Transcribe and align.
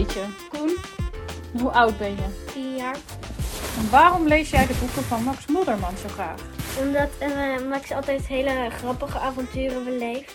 je? 0.00 0.24
Koen, 0.48 0.76
Hoe 1.60 1.70
oud 1.70 1.98
ben 1.98 2.10
je? 2.10 2.52
10 2.52 2.76
jaar. 2.76 2.96
En 3.78 3.90
waarom 3.90 4.26
lees 4.26 4.50
jij 4.50 4.66
de 4.66 4.74
boeken 4.80 5.02
van 5.02 5.22
Max 5.22 5.46
Modderman 5.46 5.96
zo 5.96 6.08
graag? 6.08 6.40
Omdat 6.80 7.08
eh, 7.18 7.68
Max 7.68 7.92
altijd 7.92 8.26
hele 8.26 8.70
grappige 8.70 9.18
avonturen 9.18 9.84
beleeft. 9.84 10.34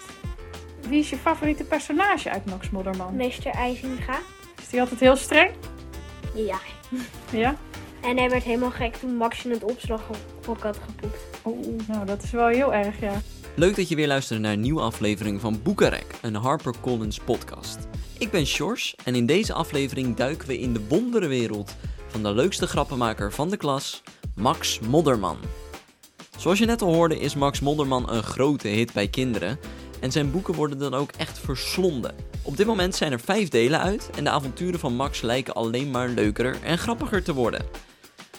Wie 0.90 1.00
is 1.00 1.10
je 1.10 1.18
favoriete 1.18 1.64
personage 1.64 2.30
uit 2.30 2.46
Max 2.46 2.70
Modderman? 2.70 3.16
Meester 3.16 3.52
IJzinga. 3.52 4.20
Is 4.62 4.70
die 4.70 4.80
altijd 4.80 5.00
heel 5.00 5.16
streng? 5.16 5.52
Ja. 6.34 6.60
Ja? 7.32 7.56
En 8.02 8.18
hij 8.18 8.30
werd 8.30 8.44
helemaal 8.44 8.72
gek 8.72 8.96
toen 8.96 9.16
Max 9.16 9.46
in 9.46 9.52
het 9.52 9.64
opslaghok 9.64 10.62
had 10.62 10.78
gepoept. 10.86 11.20
Oeh, 11.46 11.88
nou 11.88 12.06
dat 12.06 12.24
is 12.24 12.32
wel 12.32 12.48
heel 12.48 12.74
erg, 12.74 13.00
ja. 13.00 13.22
Leuk 13.56 13.76
dat 13.76 13.90
je 13.90 13.96
weer 13.96 14.08
luistert 14.08 14.40
naar 14.40 14.54
een 14.54 14.60
nieuwe 14.60 14.82
aflevering 14.82 15.42
van 15.42 15.60
Boekenrek, 15.64 16.06
een 16.22 16.36
HarperCollins 16.36 17.20
podcast. 17.20 17.78
Ik 18.20 18.32
ben 18.32 18.46
Sjors 18.46 18.96
en 19.04 19.16
in 19.16 19.26
deze 19.26 19.54
aflevering 19.54 20.16
duiken 20.16 20.48
we 20.48 20.60
in 20.60 20.74
de 20.74 20.88
wonderenwereld 20.88 21.76
van 22.08 22.24
de 22.24 22.34
leukste 22.34 22.68
grappenmaker 22.68 23.34
van 23.34 23.50
de 23.50 23.58
klas, 23.58 24.02
Max 24.36 24.80
Modderman. 24.80 25.38
Zoals 26.38 26.60
je 26.60 26.66
net 26.66 26.82
al 26.82 26.94
hoorde 26.94 27.20
is 27.20 27.36
Max 27.36 27.60
Modderman 27.60 28.10
een 28.10 28.24
grote 28.24 28.68
hit 28.68 28.94
bij 28.94 29.08
kinderen 29.08 29.60
en 30.00 30.12
zijn 30.12 30.32
boeken 30.32 30.54
worden 30.54 30.78
dan 30.78 30.94
ook 30.94 31.12
echt 31.12 31.40
verslonden. 31.40 32.16
Op 32.42 32.58
dit 32.58 32.66
moment 32.66 32.96
zijn 32.96 33.12
er 33.12 33.20
vijf 33.20 33.50
delen 33.50 33.80
uit 33.80 34.10
en 34.16 34.24
de 34.24 34.30
avonturen 34.30 34.80
van 34.80 34.96
Max 34.96 35.22
lijken 35.22 35.54
alleen 35.54 35.92
maar 35.92 36.10
leuker 36.10 36.62
en 36.64 36.78
grappiger 36.78 37.24
te 37.24 37.34
worden. 37.34 37.66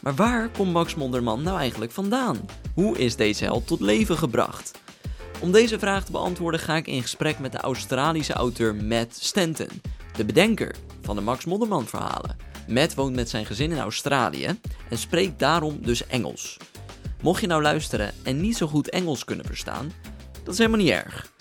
Maar 0.01 0.15
waar 0.15 0.49
komt 0.49 0.73
Max 0.73 0.95
Modderman 0.95 1.43
nou 1.43 1.59
eigenlijk 1.59 1.93
vandaan? 1.93 2.49
Hoe 2.75 2.99
is 2.99 3.17
deze 3.17 3.45
held 3.45 3.67
tot 3.67 3.81
leven 3.81 4.17
gebracht? 4.17 4.78
Om 5.41 5.53
deze 5.53 5.79
vraag 5.79 6.05
te 6.05 6.13
beantwoorden 6.13 6.61
ga 6.61 6.77
ik 6.77 6.87
in 6.87 7.03
gesprek 7.03 7.39
met 7.39 7.53
de 7.53 7.59
Australische 7.59 8.33
auteur 8.33 8.75
Matt 8.75 9.17
Stanton, 9.21 9.69
de 10.17 10.25
bedenker 10.25 10.75
van 11.03 11.17
de 11.17 11.23
Max 11.23 11.45
Modderman 11.45 11.87
verhalen. 11.87 12.37
Matt 12.69 12.95
woont 12.95 13.15
met 13.15 13.29
zijn 13.29 13.47
gezin 13.47 13.71
in 13.71 13.79
Australië 13.79 14.59
en 14.91 14.99
spreekt 14.99 15.39
daarom 15.39 15.79
dus 15.83 16.07
Engels. 16.07 16.57
Mocht 17.23 17.41
je 17.41 17.47
nou 17.47 17.63
luisteren 17.63 18.13
en 18.23 18.41
niet 18.41 18.57
zo 18.57 18.67
goed 18.67 18.91
Engels 18.91 19.25
kunnen 19.25 19.47
verstaan, 19.47 19.93
dat 20.45 20.53
is 20.53 20.59
helemaal 20.59 20.81
niet 20.81 20.91
erg. 20.91 21.33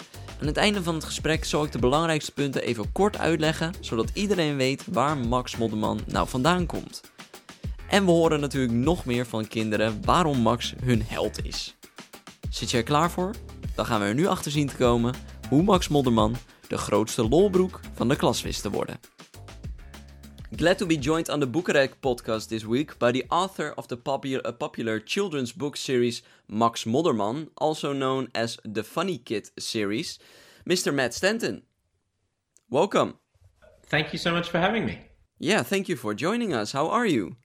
Aan 0.41 0.47
het 0.47 0.57
einde 0.57 0.83
van 0.83 0.95
het 0.95 1.03
gesprek 1.03 1.45
zal 1.45 1.63
ik 1.63 1.71
de 1.71 1.79
belangrijkste 1.79 2.31
punten 2.31 2.61
even 2.63 2.91
kort 2.91 3.17
uitleggen, 3.17 3.73
zodat 3.79 4.09
iedereen 4.13 4.55
weet 4.55 4.83
waar 4.91 5.17
Max 5.17 5.55
Modderman 5.55 5.99
nou 6.05 6.27
vandaan 6.27 6.65
komt. 6.65 7.01
En 7.89 8.05
we 8.05 8.11
horen 8.11 8.39
natuurlijk 8.39 8.73
nog 8.73 9.05
meer 9.05 9.25
van 9.25 9.47
kinderen 9.47 10.01
waarom 10.05 10.37
Max 10.39 10.73
hun 10.83 11.03
held 11.07 11.45
is. 11.45 11.75
Zit 12.49 12.71
er 12.71 12.83
klaar 12.83 13.11
voor? 13.11 13.31
Dan 13.77 13.85
gaan 13.85 13.99
we 13.99 14.05
er 14.05 14.13
nu 14.13 14.25
achter 14.25 14.51
zien 14.51 14.67
te 14.67 14.75
komen 14.75 15.13
hoe 15.49 15.63
Max 15.63 15.87
Modderman 15.87 16.35
de 16.67 16.77
grootste 16.77 17.27
lolbroek 17.27 17.79
van 17.93 18.07
de 18.07 18.15
klas 18.15 18.41
wist 18.41 18.61
te 18.61 18.69
worden. 18.69 18.99
Glad 20.55 20.77
to 20.77 20.85
be 20.85 20.97
joined 20.99 21.29
on 21.29 21.39
the 21.39 21.47
Boekenrek 21.47 21.99
podcast 21.99 22.47
this 22.47 22.63
week 22.63 22.97
by 22.97 23.11
the 23.11 23.25
author 23.27 23.73
of 23.75 23.85
the 23.85 23.97
popular, 23.97 24.53
popular 24.53 25.01
children's 25.05 25.53
book 25.53 25.75
series 25.75 26.23
Max 26.45 26.85
Modderman, 26.85 27.49
also 27.53 27.93
known 27.93 28.29
as 28.31 28.57
the 28.73 28.83
Funny 28.83 29.17
Kid 29.23 29.51
series, 29.55 30.19
Mr. 30.69 30.93
Matt 30.93 31.13
Stanton. 31.13 31.63
Welcome. 32.69 33.13
Thank 33.89 34.07
you 34.11 34.17
so 34.17 34.31
much 34.31 34.49
for 34.49 34.59
having 34.59 34.85
me. 34.85 34.97
Yeah, 35.37 35.63
thank 35.63 35.87
you 35.87 35.97
for 35.97 36.15
joining 36.15 36.53
us. 36.53 36.71
How 36.71 36.89
are 36.89 37.09
you? 37.09 37.35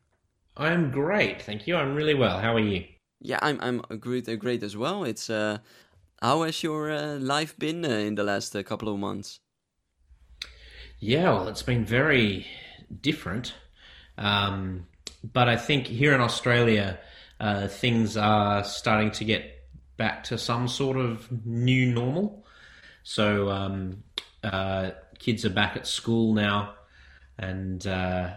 I'm 0.56 0.91
great, 0.91 1.42
thank 1.42 1.67
you. 1.67 1.77
I'm 1.77 1.94
really 1.94 2.14
well. 2.14 2.39
How 2.39 2.55
are 2.55 2.64
you? 2.64 2.84
Yeah, 3.24 3.39
I'm 3.41 3.61
I'm 3.61 3.83
great 4.00 4.28
uh, 4.28 4.34
great 4.36 4.62
as 4.62 4.77
well. 4.77 5.05
It's 5.05 5.30
uh, 5.30 5.58
how 6.23 6.42
has 6.42 6.62
your 6.62 6.91
uh, 6.92 7.19
life 7.19 7.59
been 7.59 7.84
uh, 7.84 7.89
in 7.89 8.15
the 8.15 8.23
last 8.23 8.55
uh, 8.55 8.62
couple 8.62 8.89
of 8.89 8.98
months? 8.98 9.41
Yeah, 11.01 11.33
well, 11.33 11.48
it's 11.48 11.64
been 11.64 11.85
very 11.85 12.46
different. 13.01 13.55
Um, 14.17 14.86
but 15.24 15.48
I 15.48 15.57
think 15.57 15.89
here 15.89 16.14
in 16.14 16.20
Australia, 16.20 17.01
uh, 17.41 17.67
things 17.67 18.17
are 18.17 18.63
starting 18.63 19.11
to 19.13 19.24
get 19.24 19.67
back 19.96 20.23
to 20.24 20.39
some 20.39 20.69
sort 20.69 20.96
of 20.96 21.29
new 21.45 21.92
normal. 21.92 22.46
So 23.02 23.51
um, 23.51 24.05
uh, 24.45 24.92
kids 25.19 25.45
are 25.45 25.51
back 25.51 25.77
at 25.77 25.89
school 25.89 26.35
now, 26.35 26.75
and 27.36 27.85
uh, 27.85 28.35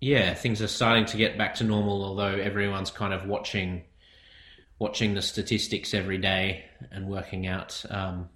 yeah, 0.00 0.34
things 0.34 0.62
are 0.62 0.68
starting 0.68 1.06
to 1.06 1.16
get 1.16 1.36
back 1.36 1.56
to 1.56 1.64
normal. 1.64 2.04
Although 2.04 2.38
everyone's 2.38 2.92
kind 2.92 3.12
of 3.12 3.26
watching 3.26 3.82
watching 4.80 5.14
the 5.14 5.22
statistics 5.22 5.94
every 5.94 6.18
day 6.18 6.64
and 6.90 7.06
working 7.06 7.46
out 7.46 7.84
um, 7.90 8.28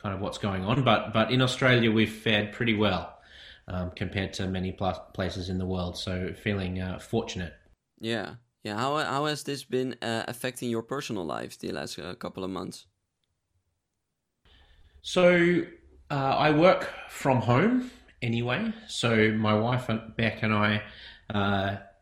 kind 0.00 0.14
of 0.14 0.20
what's 0.20 0.38
going 0.38 0.64
on. 0.64 0.84
But 0.84 1.12
but 1.12 1.32
in 1.32 1.42
Australia, 1.42 1.90
we've 1.90 2.12
fared 2.12 2.52
pretty 2.52 2.74
well 2.74 3.18
um, 3.66 3.90
compared 3.96 4.34
to 4.34 4.46
many 4.46 4.70
pla- 4.70 5.00
places 5.12 5.48
in 5.48 5.58
the 5.58 5.66
world. 5.66 5.98
So 5.98 6.32
feeling 6.34 6.80
uh, 6.80 7.00
fortunate. 7.00 7.54
Yeah, 7.98 8.34
yeah. 8.62 8.76
How 8.76 8.98
how 8.98 9.24
has 9.24 9.42
this 9.42 9.64
been 9.64 9.96
uh, 10.00 10.24
affecting 10.28 10.70
your 10.70 10.82
personal 10.82 11.24
life 11.24 11.58
the 11.58 11.72
last 11.72 11.98
uh, 11.98 12.14
couple 12.14 12.44
of 12.44 12.50
months? 12.50 12.86
So 15.02 15.62
uh, 16.10 16.14
I 16.14 16.50
work 16.50 16.92
from 17.08 17.40
home 17.40 17.90
anyway. 18.20 18.72
So 18.86 19.32
my 19.32 19.54
wife 19.54 19.88
and 19.88 20.14
Beck 20.16 20.42
and 20.42 20.52
I. 20.54 20.82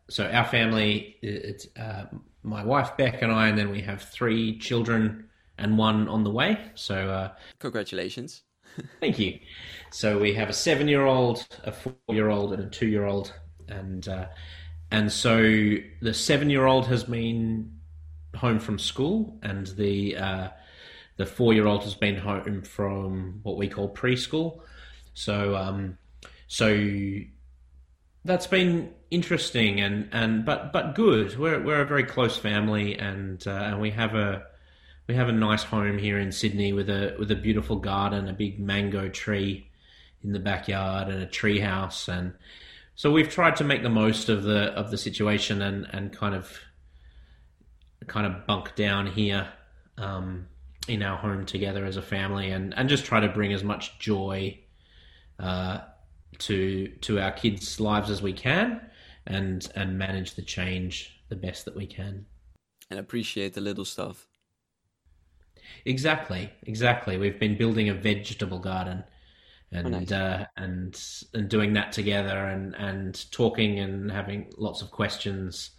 So 0.09 0.25
our 0.25 0.45
family, 0.45 1.17
it's 1.21 1.67
uh, 1.77 2.05
my 2.43 2.63
wife 2.63 2.95
Beck 2.97 3.21
and 3.21 3.31
I, 3.31 3.49
and 3.49 3.57
then 3.57 3.69
we 3.69 3.81
have 3.81 4.01
three 4.01 4.57
children 4.57 5.27
and 5.57 5.77
one 5.77 6.07
on 6.07 6.23
the 6.23 6.31
way. 6.31 6.59
So 6.75 7.09
uh, 7.09 7.31
Congratulations. 7.59 8.43
Thank 8.99 9.19
you. 9.19 9.39
So 9.91 10.19
we 10.19 10.33
have 10.33 10.49
a 10.49 10.53
seven-year-old, 10.53 11.45
a 11.63 11.71
four-year-old, 11.71 12.53
and 12.53 12.63
a 12.63 12.69
two-year-old, 12.69 13.33
and 13.67 14.07
uh, 14.07 14.27
and 14.91 15.11
so 15.11 15.41
the 16.01 16.13
seven-year-old 16.13 16.85
has 16.87 17.05
been 17.05 17.71
home 18.35 18.59
from 18.59 18.77
school, 18.77 19.39
and 19.41 19.67
the 19.67 20.15
uh, 20.17 20.49
the 21.17 21.25
four-year-old 21.25 21.83
has 21.83 21.95
been 21.95 22.17
home 22.17 22.61
from 22.61 23.39
what 23.43 23.57
we 23.57 23.67
call 23.67 23.93
preschool. 23.93 24.61
So 25.13 25.55
um, 25.55 25.97
so 26.47 27.19
that's 28.23 28.47
been 28.47 28.93
interesting 29.09 29.79
and, 29.79 30.09
and 30.11 30.45
but 30.45 30.73
but 30.73 30.95
good. 30.95 31.37
We're 31.37 31.61
we're 31.61 31.81
a 31.81 31.85
very 31.85 32.03
close 32.03 32.37
family, 32.37 32.97
and 32.97 33.45
uh, 33.47 33.51
and 33.51 33.81
we 33.81 33.91
have 33.91 34.15
a 34.15 34.43
we 35.07 35.15
have 35.15 35.29
a 35.29 35.33
nice 35.33 35.63
home 35.63 35.97
here 35.97 36.19
in 36.19 36.31
Sydney 36.31 36.73
with 36.73 36.89
a 36.89 37.15
with 37.17 37.31
a 37.31 37.35
beautiful 37.35 37.77
garden, 37.77 38.27
a 38.27 38.33
big 38.33 38.59
mango 38.59 39.09
tree 39.09 39.69
in 40.23 40.33
the 40.33 40.39
backyard, 40.39 41.07
and 41.07 41.21
a 41.21 41.25
tree 41.25 41.59
house, 41.59 42.07
and 42.07 42.33
so 42.95 43.11
we've 43.11 43.29
tried 43.29 43.55
to 43.57 43.63
make 43.63 43.83
the 43.83 43.89
most 43.89 44.27
of 44.27 44.43
the 44.43 44.65
of 44.73 44.91
the 44.91 44.97
situation 44.97 45.61
and 45.61 45.87
and 45.91 46.11
kind 46.11 46.35
of 46.35 46.59
kind 48.07 48.25
of 48.25 48.47
bunk 48.47 48.75
down 48.75 49.07
here 49.07 49.47
um, 49.97 50.47
in 50.87 51.03
our 51.03 51.17
home 51.17 51.45
together 51.45 51.85
as 51.85 51.95
a 51.95 52.01
family, 52.01 52.51
and 52.51 52.73
and 52.75 52.89
just 52.89 53.05
try 53.05 53.19
to 53.19 53.27
bring 53.27 53.53
as 53.53 53.63
much 53.63 53.97
joy 53.99 54.57
uh, 55.39 55.79
to 56.39 56.87
to 57.01 57.19
our 57.19 57.31
kids' 57.31 57.79
lives 57.79 58.09
as 58.09 58.21
we 58.21 58.33
can, 58.33 58.81
and 59.27 59.69
and 59.75 59.97
manage 59.97 60.35
the 60.35 60.41
change 60.41 61.21
the 61.29 61.35
best 61.35 61.65
that 61.65 61.75
we 61.75 61.85
can. 61.85 62.25
And 62.89 62.99
appreciate 62.99 63.53
the 63.53 63.61
little 63.61 63.85
stuff. 63.85 64.27
Exactly, 65.85 66.51
exactly. 66.63 67.17
We've 67.17 67.39
been 67.39 67.57
building 67.57 67.89
a 67.89 67.93
vegetable 67.93 68.59
garden, 68.59 69.03
and 69.71 69.91
nice. 69.91 70.11
uh, 70.11 70.45
and 70.55 70.99
and 71.33 71.49
doing 71.49 71.73
that 71.73 71.91
together, 71.91 72.45
and 72.45 72.75
and 72.75 73.31
talking 73.31 73.79
and 73.79 74.11
having 74.11 74.51
lots 74.57 74.81
of 74.81 74.91
questions 74.91 75.71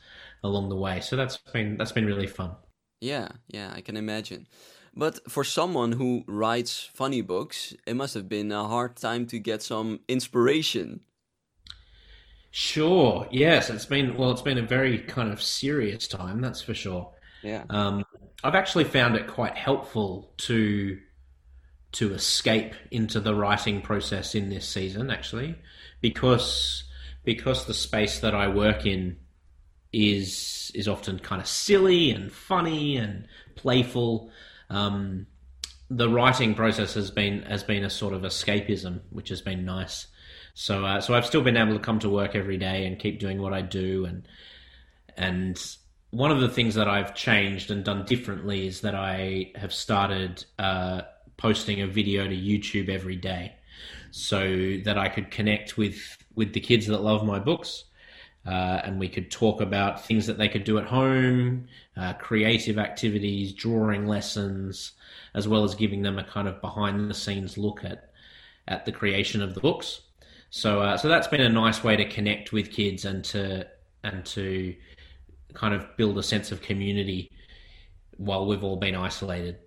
along 0.45 0.69
the 0.69 0.77
way. 0.77 1.01
So 1.01 1.17
that's 1.17 1.39
been 1.53 1.77
that's 1.77 1.93
been 1.93 2.07
really 2.07 2.27
fun. 2.27 2.53
Yeah, 3.01 3.29
yeah, 3.49 3.73
I 3.75 3.81
can 3.81 3.97
imagine. 3.97 4.47
But 4.95 5.31
for 5.31 5.45
someone 5.45 5.93
who 5.93 6.25
writes 6.27 6.91
funny 6.93 7.21
books, 7.21 7.75
it 7.87 7.95
must 7.95 8.15
have 8.15 8.29
been 8.29 8.51
a 8.51 8.67
hard 8.67 8.97
time 8.97 9.27
to 9.27 9.39
get 9.39 9.63
some 9.63 10.01
inspiration. 10.09 11.01
Sure. 12.51 13.27
Yes, 13.31 13.71
it's 13.71 13.87
been 13.87 14.17
well. 14.17 14.31
It's 14.31 14.43
been 14.43 14.59
a 14.59 14.63
very 14.63 14.99
kind 14.99 15.33
of 15.33 15.43
serious 15.43 16.09
time. 16.09 16.41
That's 16.41 16.63
for 16.63 16.75
sure. 16.75 17.13
Yeah. 17.43 17.65
Um, 17.71 18.05
I've 18.43 18.55
actually 18.55 18.85
found 18.85 19.17
it 19.17 19.27
quite 19.27 19.57
helpful 19.57 20.33
to 20.39 20.99
to 21.93 22.13
escape 22.13 22.75
into 22.91 23.19
the 23.21 23.35
writing 23.35 23.81
process 23.81 24.35
in 24.35 24.51
this 24.51 24.69
season, 24.69 25.11
actually, 25.11 25.57
because 26.01 26.85
because 27.25 27.67
the 27.67 27.75
space 27.75 28.21
that 28.21 28.35
I 28.35 28.49
work 28.49 28.87
in 28.87 29.19
is 29.93 30.71
is 30.75 30.89
often 30.89 31.19
kind 31.19 31.41
of 31.41 31.49
silly 31.49 32.11
and 32.11 32.33
funny 32.33 32.97
and 32.97 33.27
playful. 33.57 34.31
Um, 34.71 35.27
the 35.91 36.09
writing 36.09 36.55
process 36.55 36.95
has 36.95 37.11
been 37.11 37.43
has 37.43 37.63
been 37.63 37.85
a 37.85 37.91
sort 37.91 38.15
of 38.15 38.23
escapism, 38.23 39.01
which 39.11 39.31
has 39.31 39.41
been 39.41 39.65
nice. 39.65 40.07
So 40.61 40.85
uh, 40.85 41.01
so 41.01 41.15
I've 41.15 41.25
still 41.25 41.43
been 41.43 41.57
able 41.57 41.75
to 41.75 41.79
come 41.79 42.01
to 42.01 42.11
work 42.11 42.35
every 42.35 42.57
day 42.57 42.85
and 42.85 42.99
keep 42.99 43.21
doing 43.21 43.41
what 43.41 43.53
I 43.53 43.63
do 43.63 44.07
and 44.07 44.27
and 45.17 45.57
one 46.11 46.33
of 46.33 46.41
the 46.41 46.49
things 46.49 46.75
that 46.75 46.89
I've 46.89 47.15
changed 47.15 47.71
and 47.71 47.85
done 47.85 48.05
differently 48.05 48.67
is 48.67 48.81
that 48.81 48.95
I 48.95 49.53
have 49.55 49.73
started 49.73 50.45
uh, 50.59 51.03
posting 51.37 51.81
a 51.81 51.87
video 51.87 52.27
to 52.27 52.35
YouTube 52.35 52.89
every 52.89 53.15
day. 53.15 53.55
so 54.11 54.79
that 54.85 54.99
I 54.99 55.09
could 55.09 55.31
connect 55.31 55.77
with 55.79 56.17
with 56.35 56.53
the 56.55 56.61
kids 56.61 56.87
that 56.89 57.03
love 57.03 57.25
my 57.25 57.39
books. 57.39 57.85
Uh, 58.45 58.81
and 58.85 58.99
we 58.99 59.09
could 59.09 59.31
talk 59.31 59.61
about 59.61 60.05
things 60.07 60.27
that 60.27 60.39
they 60.39 60.49
could 60.49 60.65
do 60.65 60.79
at 60.79 60.87
home, 60.87 61.69
uh, 61.97 62.15
creative 62.15 62.79
activities, 62.79 63.53
drawing 63.53 64.07
lessons, 64.07 64.93
as 65.35 65.47
well 65.47 65.63
as 65.65 65.75
giving 65.77 66.03
them 66.03 66.19
a 66.19 66.25
kind 66.25 66.49
of 66.49 66.61
behind 66.61 67.09
the 67.09 67.15
scenes 67.15 67.59
look 67.59 67.85
at 67.85 68.11
at 68.67 68.87
the 68.87 68.93
creation 68.93 69.41
of 69.43 69.55
the 69.55 69.61
books. 69.61 70.01
So, 70.51 70.81
uh, 70.81 70.97
so 70.97 71.09
that's 71.09 71.27
been 71.27 71.41
a 71.41 71.49
nice 71.49 71.85
way 71.85 71.97
to 71.97 72.05
connect 72.09 72.53
with 72.53 72.71
kids 72.71 73.05
and 73.05 73.25
to 73.25 73.67
and 74.05 74.25
to 74.25 74.75
kind 75.55 75.75
of 75.75 75.97
build 75.97 76.19
a 76.19 76.23
sense 76.23 76.53
of 76.53 76.63
community 76.63 77.31
while 78.17 78.47
we've 78.47 78.65
all 78.65 78.77
been 78.77 78.95
isolated. 78.95 79.59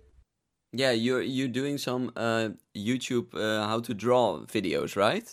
Yeah, 0.72 0.92
you're 0.92 1.22
you're 1.22 1.48
doing 1.48 1.78
some 1.78 2.12
uh, 2.16 2.50
YouTube 2.76 3.34
uh, 3.34 3.66
how 3.68 3.80
to 3.80 3.94
draw 3.94 4.40
videos, 4.46 4.96
right? 4.96 5.28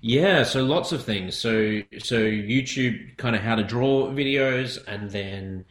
Yeah, 0.00 0.44
so 0.44 0.62
lots 0.62 0.92
of 0.92 1.04
things. 1.04 1.36
So 1.36 1.82
so 1.98 2.18
YouTube 2.18 3.16
kind 3.16 3.34
of 3.34 3.42
how 3.42 3.56
to 3.56 3.64
draw 3.64 4.08
videos, 4.10 4.78
and 4.86 5.10
then 5.10 5.64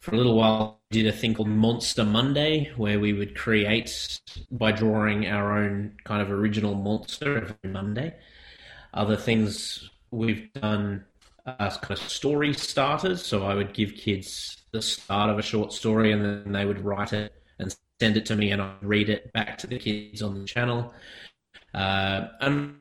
for 0.00 0.14
a 0.14 0.16
little 0.16 0.34
while 0.36 0.80
did 0.94 1.06
a 1.08 1.12
thing 1.12 1.34
called 1.34 1.48
Monster 1.48 2.04
Monday, 2.04 2.70
where 2.76 3.00
we 3.00 3.12
would 3.12 3.36
create 3.36 4.20
by 4.52 4.70
drawing 4.70 5.26
our 5.26 5.58
own 5.58 5.96
kind 6.04 6.22
of 6.22 6.30
original 6.30 6.76
monster 6.76 7.36
every 7.36 7.70
Monday. 7.70 8.14
Other 8.94 9.16
things 9.16 9.90
we've 10.12 10.52
done 10.52 11.04
as 11.58 11.76
kind 11.78 11.98
of 11.98 12.08
story 12.08 12.54
starters. 12.54 13.26
So 13.26 13.44
I 13.44 13.56
would 13.56 13.74
give 13.74 13.94
kids 13.94 14.62
the 14.70 14.80
start 14.80 15.30
of 15.30 15.38
a 15.38 15.42
short 15.42 15.72
story, 15.72 16.12
and 16.12 16.24
then 16.24 16.52
they 16.52 16.64
would 16.64 16.84
write 16.84 17.12
it 17.12 17.32
and 17.58 17.74
send 18.00 18.16
it 18.16 18.26
to 18.26 18.36
me, 18.36 18.52
and 18.52 18.62
I'd 18.62 18.82
read 18.82 19.08
it 19.08 19.32
back 19.32 19.58
to 19.58 19.66
the 19.66 19.80
kids 19.80 20.22
on 20.22 20.38
the 20.38 20.44
channel. 20.44 20.94
Uh, 21.74 22.28
and 22.40 22.76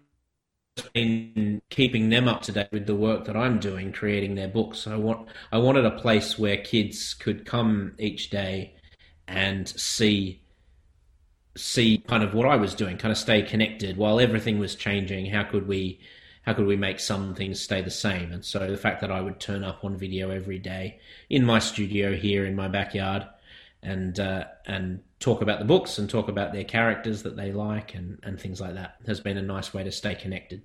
been 0.94 1.62
keeping 1.70 2.10
them 2.10 2.28
up 2.28 2.42
to 2.44 2.52
date 2.52 2.70
with 2.72 2.88
the 2.88 2.96
work 2.96 3.26
that 3.26 3.36
I'm 3.36 3.60
doing, 3.60 3.92
creating 3.92 4.36
their 4.36 4.48
books. 4.48 4.88
I 4.88 4.96
want 4.96 5.28
I 5.52 5.58
wanted 5.58 5.86
a 5.86 5.92
place 5.92 6.38
where 6.38 6.58
kids 6.58 7.14
could 7.14 7.46
come 7.46 7.94
each 8.00 8.30
day 8.30 8.76
and 9.28 9.68
see 9.68 10.42
see 11.56 12.00
kind 12.00 12.24
of 12.24 12.34
what 12.34 12.48
I 12.48 12.56
was 12.56 12.74
doing, 12.74 12.98
kind 12.98 13.12
of 13.12 13.18
stay 13.18 13.44
connected 13.44 13.98
while 13.98 14.20
everything 14.20 14.60
was 14.60 14.76
changing. 14.76 15.28
How 15.28 15.44
could 15.44 15.68
we 15.68 16.00
how 16.44 16.54
could 16.54 16.66
we 16.66 16.76
make 16.76 17.00
some 17.00 17.36
things 17.36 17.62
stay 17.62 17.82
the 17.82 17.92
same? 17.92 18.32
And 18.32 18.44
so 18.44 18.70
the 18.70 18.78
fact 18.78 19.02
that 19.02 19.12
I 19.12 19.22
would 19.22 19.40
turn 19.40 19.64
up 19.64 19.84
on 19.84 19.96
video 19.98 20.30
every 20.30 20.60
day 20.60 21.00
in 21.30 21.46
my 21.46 21.60
studio 21.60 22.16
here 22.16 22.46
in 22.46 22.56
my 22.56 22.68
backyard 22.68 23.28
and 23.82 24.20
uh, 24.20 24.46
and 24.66 25.02
talk 25.24 25.42
about 25.42 25.60
the 25.60 25.66
books 25.66 25.98
and 25.98 26.10
talk 26.10 26.28
about 26.28 26.52
their 26.52 26.66
characters 26.66 27.24
that 27.24 27.38
they 27.38 27.52
like 27.54 27.96
and, 27.96 28.20
and 28.24 28.40
things 28.40 28.60
like 28.60 28.74
that 28.74 28.98
has 29.08 29.22
been 29.22 29.38
a 29.38 29.42
nice 29.42 29.74
way 29.74 29.84
to 29.84 29.92
stay 29.92 30.14
connected. 30.14 30.62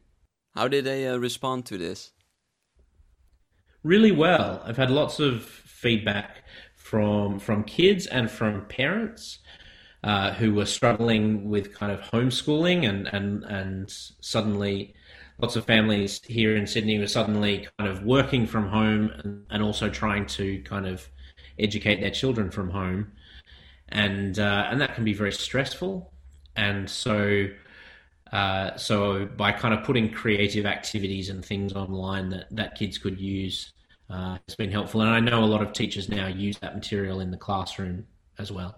How 0.55 0.67
did 0.67 0.85
they 0.85 1.07
uh, 1.07 1.17
respond 1.17 1.65
to 1.67 1.79
this? 1.79 2.11
Really 3.85 4.11
well. 4.11 4.61
I've 4.65 4.77
had 4.77 4.91
lots 4.91 5.21
of 5.21 5.45
feedback 5.45 6.43
from 6.75 7.39
from 7.39 7.63
kids 7.63 8.07
and 8.07 8.29
from 8.29 8.65
parents 8.67 9.39
uh, 10.03 10.33
who 10.33 10.53
were 10.55 10.67
struggling 10.67 11.49
with 11.49 11.73
kind 11.73 11.93
of 11.93 12.01
homeschooling 12.01 12.89
and 12.89 13.07
and 13.13 13.45
and 13.45 13.89
suddenly 14.21 14.95
lots 15.41 15.55
of 15.55 15.65
families 15.65 16.21
here 16.25 16.57
in 16.57 16.67
Sydney 16.67 16.99
were 16.99 17.07
suddenly 17.07 17.69
kind 17.79 17.89
of 17.89 18.03
working 18.03 18.47
from 18.47 18.69
home 18.69 19.13
and, 19.23 19.45
and 19.51 19.63
also 19.63 19.89
trying 19.89 20.27
to 20.27 20.61
kind 20.63 20.87
of 20.87 21.09
educate 21.59 22.01
their 22.01 22.11
children 22.11 22.51
from 22.51 22.71
home, 22.71 23.13
and 23.91 24.39
uh, 24.39 24.69
and 24.71 24.81
that 24.81 24.95
can 24.95 25.05
be 25.05 25.15
very 25.15 25.33
stressful. 25.33 26.13
And 26.57 26.89
so, 26.89 27.49
uh, 28.33 28.77
so 28.77 29.27
by 29.27 29.53
kind 29.53 29.75
of 29.75 29.85
putting 29.85 30.11
creative 30.13 30.67
activities 30.67 31.31
and 31.31 31.45
things 31.45 31.73
online 31.73 32.31
that 32.31 32.47
that 32.51 32.75
kids 32.75 32.99
could 32.99 33.19
use, 33.21 33.73
uh, 34.11 34.39
it's 34.47 34.57
been 34.57 34.71
helpful. 34.71 35.01
And 35.01 35.11
I 35.11 35.21
know 35.21 35.45
a 35.45 35.47
lot 35.47 35.63
of 35.63 35.73
teachers 35.73 36.09
now 36.09 36.27
use 36.27 36.59
that 36.59 36.75
material 36.75 37.21
in 37.21 37.31
the 37.31 37.37
classroom 37.37 38.07
as 38.39 38.51
well. 38.51 38.77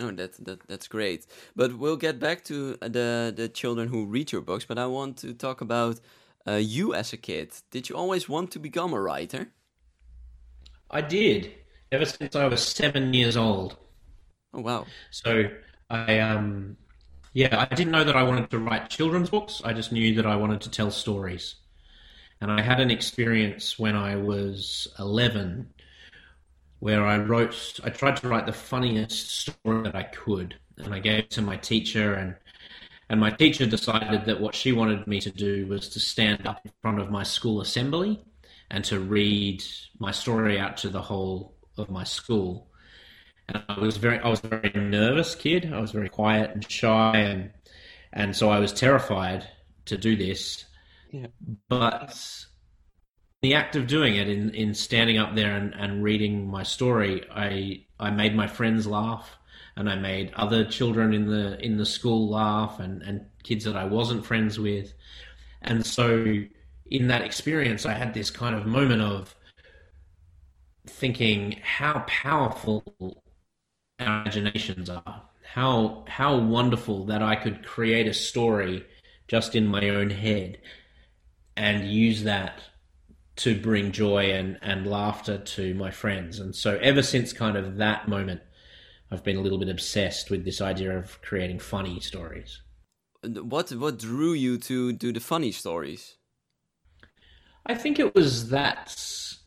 Oh, 0.00 0.10
that, 0.12 0.32
that 0.44 0.66
that's 0.66 0.88
great. 0.88 1.26
But 1.54 1.76
we'll 1.78 1.96
get 1.96 2.18
back 2.18 2.44
to 2.44 2.76
the 2.80 3.32
the 3.34 3.48
children 3.48 3.88
who 3.88 4.06
read 4.06 4.32
your 4.32 4.40
books. 4.40 4.64
But 4.64 4.78
I 4.78 4.86
want 4.86 5.18
to 5.18 5.34
talk 5.34 5.60
about 5.60 6.00
uh, 6.46 6.54
you 6.54 6.94
as 6.94 7.12
a 7.12 7.16
kid. 7.16 7.52
Did 7.70 7.88
you 7.88 7.96
always 7.96 8.28
want 8.28 8.50
to 8.52 8.58
become 8.58 8.94
a 8.94 9.00
writer? 9.00 9.48
I 10.90 11.02
did 11.02 11.52
ever 11.90 12.06
since 12.06 12.34
I 12.34 12.46
was 12.48 12.62
seven 12.62 13.12
years 13.14 13.36
old. 13.36 13.76
Oh 14.54 14.60
wow! 14.60 14.92
So 15.10 15.50
I 15.90 16.18
um 16.20 16.76
yeah 17.34 17.66
I 17.70 17.74
didn't 17.74 17.92
know 17.92 18.04
that 18.04 18.16
I 18.16 18.22
wanted 18.22 18.50
to 18.50 18.58
write 18.58 18.90
children's 18.90 19.30
books. 19.30 19.62
I 19.64 19.72
just 19.72 19.92
knew 19.92 20.14
that 20.16 20.26
I 20.26 20.36
wanted 20.36 20.60
to 20.62 20.70
tell 20.70 20.90
stories. 20.90 21.56
And 22.40 22.50
I 22.52 22.62
had 22.62 22.80
an 22.80 22.90
experience 22.90 23.78
when 23.78 23.96
I 23.96 24.16
was 24.16 24.88
eleven 24.98 25.74
where 26.80 27.06
I 27.06 27.18
wrote, 27.18 27.78
I 27.84 27.90
tried 27.90 28.16
to 28.16 28.28
write 28.28 28.46
the 28.46 28.52
funniest 28.52 29.30
story 29.30 29.82
that 29.84 29.94
I 29.94 30.02
could, 30.02 30.56
and 30.78 30.92
I 30.94 30.98
gave 30.98 31.20
it 31.20 31.30
to 31.30 31.42
my 31.42 31.56
teacher, 31.56 32.14
and 32.14 32.34
and 33.10 33.20
my 33.20 33.30
teacher 33.30 33.66
decided 33.66 34.26
that 34.26 34.40
what 34.40 34.54
she 34.56 34.72
wanted 34.72 35.06
me 35.06 35.20
to 35.20 35.30
do 35.30 35.66
was 35.68 35.88
to 35.90 36.00
stand 36.00 36.46
up 36.46 36.60
in 36.64 36.72
front 36.82 37.00
of 37.00 37.10
my 37.10 37.24
school 37.24 37.60
assembly 37.62 38.22
and 38.70 38.84
to 38.86 39.00
read 39.00 39.62
my 39.98 40.12
story 40.12 40.58
out 40.60 40.76
to 40.78 40.90
the 40.90 41.02
whole 41.02 41.54
of 41.78 41.90
my 41.90 42.04
school. 42.04 42.71
And 43.48 43.62
I 43.68 43.78
was 43.78 43.96
very, 43.96 44.18
I 44.18 44.28
was 44.28 44.42
a 44.44 44.48
very 44.48 44.72
nervous 44.74 45.34
kid. 45.34 45.72
I 45.72 45.80
was 45.80 45.90
very 45.90 46.08
quiet 46.08 46.50
and 46.50 46.70
shy, 46.70 47.16
and 47.16 47.50
and 48.12 48.36
so 48.36 48.50
I 48.50 48.58
was 48.58 48.72
terrified 48.72 49.46
to 49.86 49.96
do 49.96 50.16
this. 50.16 50.64
Yeah. 51.10 51.26
But 51.68 52.18
the 53.42 53.54
act 53.54 53.76
of 53.76 53.86
doing 53.86 54.16
it, 54.16 54.28
in, 54.28 54.50
in 54.50 54.74
standing 54.74 55.18
up 55.18 55.34
there 55.34 55.56
and, 55.56 55.74
and 55.74 56.02
reading 56.02 56.48
my 56.48 56.62
story, 56.62 57.24
I 57.30 57.84
I 57.98 58.10
made 58.10 58.34
my 58.34 58.46
friends 58.46 58.86
laugh, 58.86 59.36
and 59.76 59.90
I 59.90 59.96
made 59.96 60.32
other 60.34 60.64
children 60.64 61.12
in 61.12 61.26
the 61.26 61.58
in 61.64 61.76
the 61.76 61.86
school 61.86 62.30
laugh, 62.30 62.78
and, 62.80 63.02
and 63.02 63.26
kids 63.42 63.64
that 63.64 63.76
I 63.76 63.84
wasn't 63.84 64.24
friends 64.24 64.58
with, 64.58 64.94
and 65.62 65.84
so 65.84 66.44
in 66.86 67.08
that 67.08 67.22
experience, 67.22 67.86
I 67.86 67.94
had 67.94 68.14
this 68.14 68.30
kind 68.30 68.54
of 68.54 68.66
moment 68.66 69.02
of 69.02 69.34
thinking 70.86 71.58
how 71.62 72.04
powerful 72.06 73.21
our 74.00 74.22
imaginations 74.22 74.88
are, 74.90 75.22
how 75.44 76.04
how 76.08 76.36
wonderful 76.36 77.06
that 77.06 77.22
I 77.22 77.36
could 77.36 77.64
create 77.64 78.06
a 78.06 78.14
story 78.14 78.84
just 79.28 79.54
in 79.54 79.66
my 79.66 79.88
own 79.88 80.10
head 80.10 80.58
and 81.56 81.88
use 81.88 82.24
that 82.24 82.62
to 83.36 83.58
bring 83.58 83.92
joy 83.92 84.30
and, 84.32 84.58
and 84.62 84.86
laughter 84.86 85.38
to 85.38 85.74
my 85.74 85.90
friends. 85.90 86.38
And 86.38 86.54
so, 86.54 86.78
ever 86.82 87.02
since 87.02 87.32
kind 87.32 87.56
of 87.56 87.76
that 87.76 88.08
moment, 88.08 88.40
I've 89.10 89.24
been 89.24 89.36
a 89.36 89.40
little 89.40 89.58
bit 89.58 89.68
obsessed 89.68 90.30
with 90.30 90.44
this 90.44 90.60
idea 90.60 90.96
of 90.96 91.20
creating 91.22 91.58
funny 91.58 92.00
stories. 92.00 92.62
What 93.22 93.70
what 93.70 93.98
drew 93.98 94.32
you 94.32 94.58
to 94.58 94.92
do 94.92 95.12
the 95.12 95.20
funny 95.20 95.52
stories? 95.52 96.16
I 97.66 97.74
think 97.74 97.98
it 97.98 98.14
was 98.14 98.48
that 98.50 98.96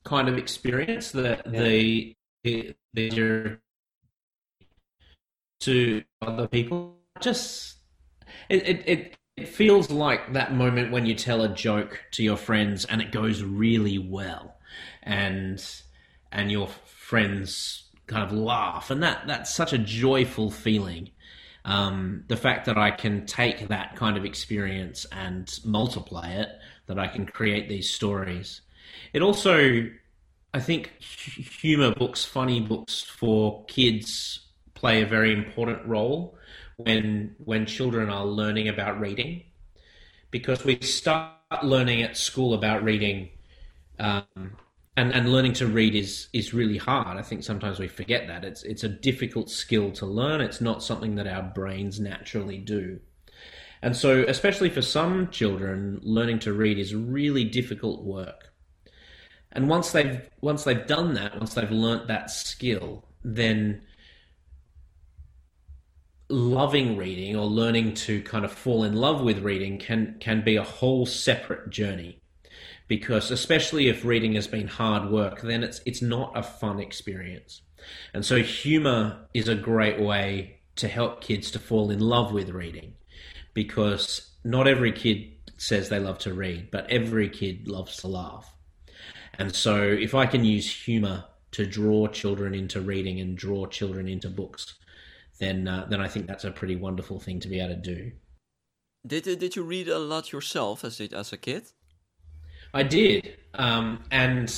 kind 0.04 0.30
of 0.30 0.38
experience 0.38 1.12
that 1.12 1.42
yeah. 1.52 1.64
the 1.64 2.16
the, 2.44 2.76
the 2.94 3.58
to 5.62 6.04
other 6.22 6.48
people. 6.48 6.98
Just 7.22 7.78
it, 8.50 8.68
it, 8.68 8.84
it 8.86 9.18
it 9.38 9.48
feels 9.50 9.92
like 9.92 10.34
that 10.34 10.54
moment 10.54 10.92
when 10.92 11.06
you 11.06 11.14
tell 11.14 11.42
a 11.42 11.50
joke 11.50 12.02
to 12.12 12.24
your 12.24 12.38
friends 12.38 12.86
and 12.86 13.02
it 13.02 13.12
goes 13.12 13.44
really 13.44 13.98
well. 13.98 14.56
And 15.04 15.64
and 16.32 16.52
your 16.52 16.68
friends 16.68 17.90
kind 18.08 18.24
of 18.24 18.32
laugh. 18.32 18.92
And 18.92 19.04
that 19.04 19.28
that's 19.28 19.54
such 19.54 19.74
a 19.74 19.78
joyful 19.78 20.52
feeling. 20.52 21.12
Um, 21.66 22.26
the 22.28 22.38
fact 22.38 22.68
that 22.68 22.78
I 22.78 22.92
can 22.92 23.26
take 23.26 23.70
that 23.70 23.96
kind 23.96 24.18
of 24.18 24.26
experience 24.26 25.06
and 25.12 25.52
multiply 25.66 26.30
it 26.30 26.50
that 26.86 27.00
I 27.00 27.08
can 27.08 27.26
create 27.26 27.68
these 27.68 27.90
stories. 27.90 28.62
It 29.14 29.22
also 29.22 29.90
I 30.54 30.60
think 30.60 30.94
humor 31.02 31.94
books 31.94 32.24
funny 32.24 32.62
books 32.62 33.02
for 33.02 33.66
kids 33.66 34.45
play 34.76 35.02
a 35.02 35.06
very 35.06 35.34
important 35.34 35.86
role 35.88 36.38
when 36.78 37.36
when 37.44 37.66
children 37.66 38.10
are 38.10 38.26
learning 38.26 38.68
about 38.68 39.00
reading, 39.00 39.44
because 40.32 40.64
we 40.64 40.80
start 40.82 41.64
learning 41.64 42.04
at 42.04 42.18
school 42.18 42.54
about 42.54 42.84
reading, 42.84 43.30
um, 44.00 44.58
and 44.98 45.14
and 45.14 45.32
learning 45.32 45.54
to 45.54 45.68
read 45.68 45.96
is 45.96 46.28
is 46.34 46.54
really 46.54 46.78
hard. 46.78 47.18
I 47.18 47.22
think 47.22 47.44
sometimes 47.44 47.80
we 47.80 47.88
forget 47.88 48.28
that 48.28 48.44
it's 48.44 48.64
it's 48.64 48.84
a 48.84 48.90
difficult 48.90 49.50
skill 49.50 49.92
to 49.94 50.06
learn. 50.06 50.42
It's 50.42 50.62
not 50.62 50.84
something 50.84 51.16
that 51.16 51.28
our 51.28 51.44
brains 51.44 52.00
naturally 52.00 52.58
do. 52.58 53.00
And 53.82 53.96
so, 53.96 54.24
especially 54.28 54.70
for 54.70 54.82
some 54.82 55.30
children, 55.30 56.00
learning 56.02 56.40
to 56.40 56.54
read 56.54 56.80
is 56.80 56.96
really 56.96 57.44
difficult 57.44 58.04
work. 58.04 58.52
And 59.52 59.70
once 59.70 59.92
they've 59.92 60.28
once 60.42 60.64
they've 60.64 60.86
done 60.86 61.14
that, 61.14 61.38
once 61.38 61.54
they've 61.54 61.72
learnt 61.72 62.08
that 62.08 62.30
skill, 62.30 63.06
then 63.24 63.82
loving 66.30 66.98
reading 66.98 67.36
or 67.36 67.46
learning 67.46 67.94
to 67.94 68.22
kind 68.24 68.44
of 68.46 68.52
fall 68.52 68.84
in 68.84 68.94
love 68.94 69.22
with 69.22 69.40
reading 69.40 69.78
can 69.78 70.16
can 70.20 70.44
be 70.44 70.56
a 70.56 70.64
whole 70.64 71.06
separate 71.06 71.70
journey. 71.70 72.20
Because 72.88 73.32
especially 73.32 73.88
if 73.88 74.06
reading 74.06 74.34
has 74.34 74.48
been 74.48 74.68
hard 74.68 75.10
work 75.12 75.42
then 75.42 75.64
it's 75.64 75.82
it's 75.86 76.02
not 76.02 76.32
a 76.36 76.44
fun 76.44 76.80
experience. 76.80 77.62
And 78.14 78.26
so 78.26 78.42
humor 78.42 79.28
is 79.34 79.48
a 79.48 79.56
great 79.56 80.00
way 80.00 80.60
to 80.78 80.88
help 80.88 81.22
kids 81.22 81.52
to 81.52 81.60
fall 81.60 81.92
in 81.92 82.00
love 82.00 82.34
with 82.34 82.50
reading. 82.50 82.96
Because 83.54 84.32
not 84.44 84.68
every 84.68 84.92
kid 84.92 85.32
says 85.58 85.90
they 85.90 86.00
love 86.00 86.20
to 86.20 86.34
read 86.34 86.70
but 86.72 86.90
every 86.90 87.30
kid 87.30 87.68
loves 87.68 87.98
to 87.98 88.08
laugh. 88.08 88.52
And 89.38 89.54
so 89.54 89.82
if 89.84 90.16
i 90.16 90.26
can 90.26 90.44
use 90.44 90.86
humor 90.86 91.26
to 91.52 91.66
draw 91.66 92.08
children 92.08 92.54
into 92.54 92.82
reading 92.82 93.20
and 93.20 93.38
draw 93.38 93.66
children 93.66 94.08
into 94.08 94.30
books 94.30 94.76
then 95.40 95.68
uh, 95.68 95.86
then 95.90 96.02
I 96.02 96.08
think 96.08 96.28
that's 96.28 96.44
a 96.44 96.52
pretty 96.52 96.76
wonderful 96.76 97.20
thing 97.20 97.40
to 97.42 97.48
be 97.48 97.60
able 97.60 97.76
to 97.76 97.82
do. 97.82 98.12
Did 99.06 99.24
did 99.24 99.56
you 99.56 99.64
read 99.64 99.88
a 99.88 100.00
lot 100.00 100.32
yourself 100.32 100.84
as 100.84 101.00
a, 101.00 101.14
as 101.14 101.34
a 101.34 101.38
kid? 101.38 101.64
I 102.74 102.84
did, 102.84 103.38
um, 103.54 104.04
and 104.12 104.54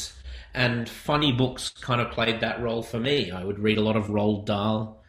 and 0.53 0.89
funny 0.89 1.31
books 1.31 1.69
kind 1.69 2.01
of 2.01 2.11
played 2.11 2.39
that 2.41 2.61
role 2.61 2.81
for 2.81 2.99
me. 2.99 3.31
I 3.31 3.43
would 3.43 3.59
read 3.59 3.77
a 3.77 3.81
lot 3.81 3.95
of 3.95 4.07
Roald 4.07 4.45
Dahl 4.45 5.03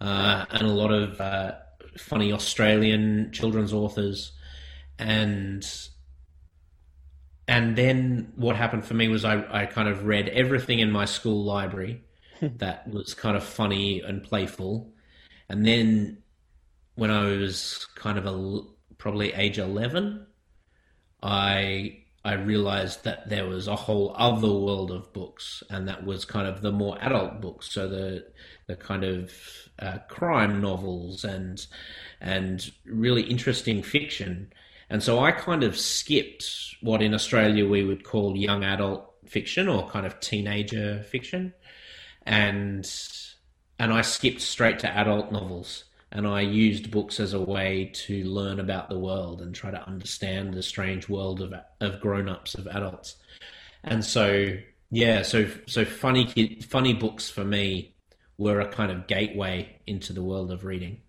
uh, 0.00 0.44
and 0.50 0.62
a 0.62 0.72
lot 0.72 0.92
of 0.92 1.20
uh, 1.20 1.52
funny 1.96 2.32
Australian 2.32 3.30
children's 3.32 3.72
authors, 3.72 4.32
and 4.98 5.64
and 7.46 7.76
then 7.76 8.32
what 8.36 8.56
happened 8.56 8.84
for 8.84 8.94
me 8.94 9.08
was 9.08 9.24
I, 9.24 9.62
I 9.62 9.66
kind 9.66 9.88
of 9.88 10.04
read 10.04 10.28
everything 10.28 10.78
in 10.78 10.90
my 10.90 11.04
school 11.04 11.44
library 11.44 12.02
that 12.42 12.88
was 12.88 13.14
kind 13.14 13.36
of 13.36 13.44
funny 13.44 14.00
and 14.00 14.22
playful 14.22 14.92
and 15.48 15.66
then 15.66 16.22
when 16.94 17.10
I 17.10 17.24
was 17.24 17.86
kind 17.94 18.18
of 18.18 18.26
a 18.26 18.60
probably 18.98 19.32
age 19.32 19.58
11, 19.58 20.26
I 21.22 21.98
I 22.24 22.34
realized 22.34 23.02
that 23.02 23.28
there 23.28 23.48
was 23.48 23.66
a 23.66 23.74
whole 23.74 24.14
other 24.16 24.52
world 24.52 24.92
of 24.92 25.12
books, 25.12 25.62
and 25.68 25.88
that 25.88 26.04
was 26.04 26.24
kind 26.24 26.46
of 26.46 26.62
the 26.62 26.70
more 26.70 26.96
adult 27.00 27.40
books. 27.40 27.72
So 27.72 27.88
the 27.88 28.26
the 28.68 28.76
kind 28.76 29.02
of 29.04 29.32
uh, 29.78 29.98
crime 30.08 30.60
novels 30.60 31.24
and 31.24 31.64
and 32.20 32.70
really 32.84 33.22
interesting 33.22 33.82
fiction. 33.82 34.52
And 34.88 35.02
so 35.02 35.20
I 35.20 35.32
kind 35.32 35.64
of 35.64 35.78
skipped 35.78 36.44
what 36.82 37.02
in 37.02 37.14
Australia 37.14 37.68
we 37.68 37.82
would 37.82 38.04
call 38.04 38.36
young 38.36 38.62
adult 38.62 39.14
fiction 39.26 39.66
or 39.66 39.88
kind 39.88 40.06
of 40.06 40.20
teenager 40.20 41.02
fiction, 41.02 41.54
and 42.24 42.86
and 43.82 43.92
I 43.92 44.02
skipped 44.02 44.40
straight 44.40 44.78
to 44.80 44.88
adult 44.88 45.32
novels. 45.32 45.84
And 46.12 46.24
I 46.24 46.42
used 46.42 46.92
books 46.92 47.18
as 47.18 47.32
a 47.32 47.40
way 47.40 47.90
to 48.06 48.22
learn 48.24 48.60
about 48.60 48.88
the 48.88 48.98
world 48.98 49.42
and 49.42 49.52
try 49.52 49.72
to 49.72 49.88
understand 49.88 50.54
the 50.54 50.62
strange 50.62 51.08
world 51.08 51.40
of 51.40 51.52
of 51.80 52.00
grown 52.00 52.28
ups, 52.28 52.54
of 52.54 52.68
adults. 52.68 53.16
And 53.82 54.04
so, 54.04 54.56
yeah, 54.90 55.22
so 55.22 55.48
so 55.66 55.84
funny 55.84 56.26
kid, 56.26 56.64
funny 56.64 56.92
books 56.92 57.28
for 57.28 57.44
me 57.44 57.96
were 58.38 58.60
a 58.60 58.68
kind 58.68 58.92
of 58.92 59.08
gateway 59.08 59.80
into 59.86 60.12
the 60.12 60.22
world 60.22 60.52
of 60.52 60.64
reading. 60.64 61.00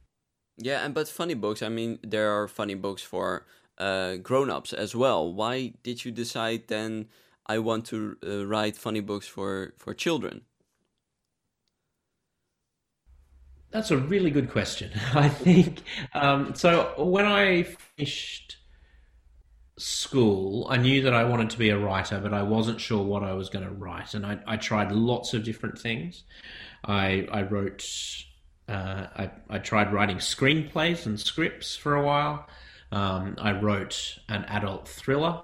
Yeah, 0.57 0.83
and 0.83 0.95
but 0.95 1.07
funny 1.07 1.35
books. 1.35 1.61
I 1.61 1.69
mean, 1.69 1.99
there 2.01 2.31
are 2.31 2.47
funny 2.47 2.75
books 2.75 3.03
for 3.03 3.45
uh, 3.77 4.15
grown-ups 4.15 4.73
as 4.73 4.95
well. 4.95 5.31
Why 5.31 5.73
did 5.83 6.05
you 6.05 6.11
decide 6.11 6.69
then? 6.69 7.07
I 7.45 7.59
want 7.59 7.85
to 7.87 8.17
uh, 8.25 8.47
write 8.47 8.77
funny 8.77 9.01
books 9.01 9.27
for 9.27 9.73
for 9.77 9.93
children. 9.93 10.41
That's 13.73 13.89
a 13.89 13.97
really 13.97 14.29
good 14.29 14.51
question. 14.51 14.91
I 15.15 15.27
think 15.27 15.81
um, 16.13 16.53
so. 16.53 16.93
When 16.97 17.25
I 17.25 17.63
finished 17.63 18.57
school, 19.77 20.67
I 20.69 20.77
knew 20.77 21.01
that 21.01 21.13
I 21.15 21.23
wanted 21.23 21.49
to 21.49 21.57
be 21.57 21.69
a 21.69 21.77
writer, 21.77 22.19
but 22.19 22.35
I 22.35 22.43
wasn't 22.43 22.79
sure 22.79 23.03
what 23.03 23.23
I 23.23 23.33
was 23.33 23.49
going 23.49 23.65
to 23.65 23.71
write, 23.71 24.13
and 24.13 24.27
I, 24.27 24.37
I 24.45 24.57
tried 24.57 24.91
lots 24.91 25.33
of 25.33 25.43
different 25.43 25.79
things. 25.79 26.23
I 26.85 27.27
I 27.31 27.41
wrote. 27.41 27.83
Uh, 28.69 29.07
I, 29.17 29.31
I 29.49 29.57
tried 29.57 29.91
writing 29.91 30.17
screenplays 30.17 31.05
and 31.05 31.19
scripts 31.19 31.75
for 31.75 31.95
a 31.95 32.05
while. 32.05 32.47
Um, 32.93 33.35
I 33.37 33.51
wrote 33.51 34.19
an 34.29 34.45
adult 34.45 34.87
thriller. 34.87 35.41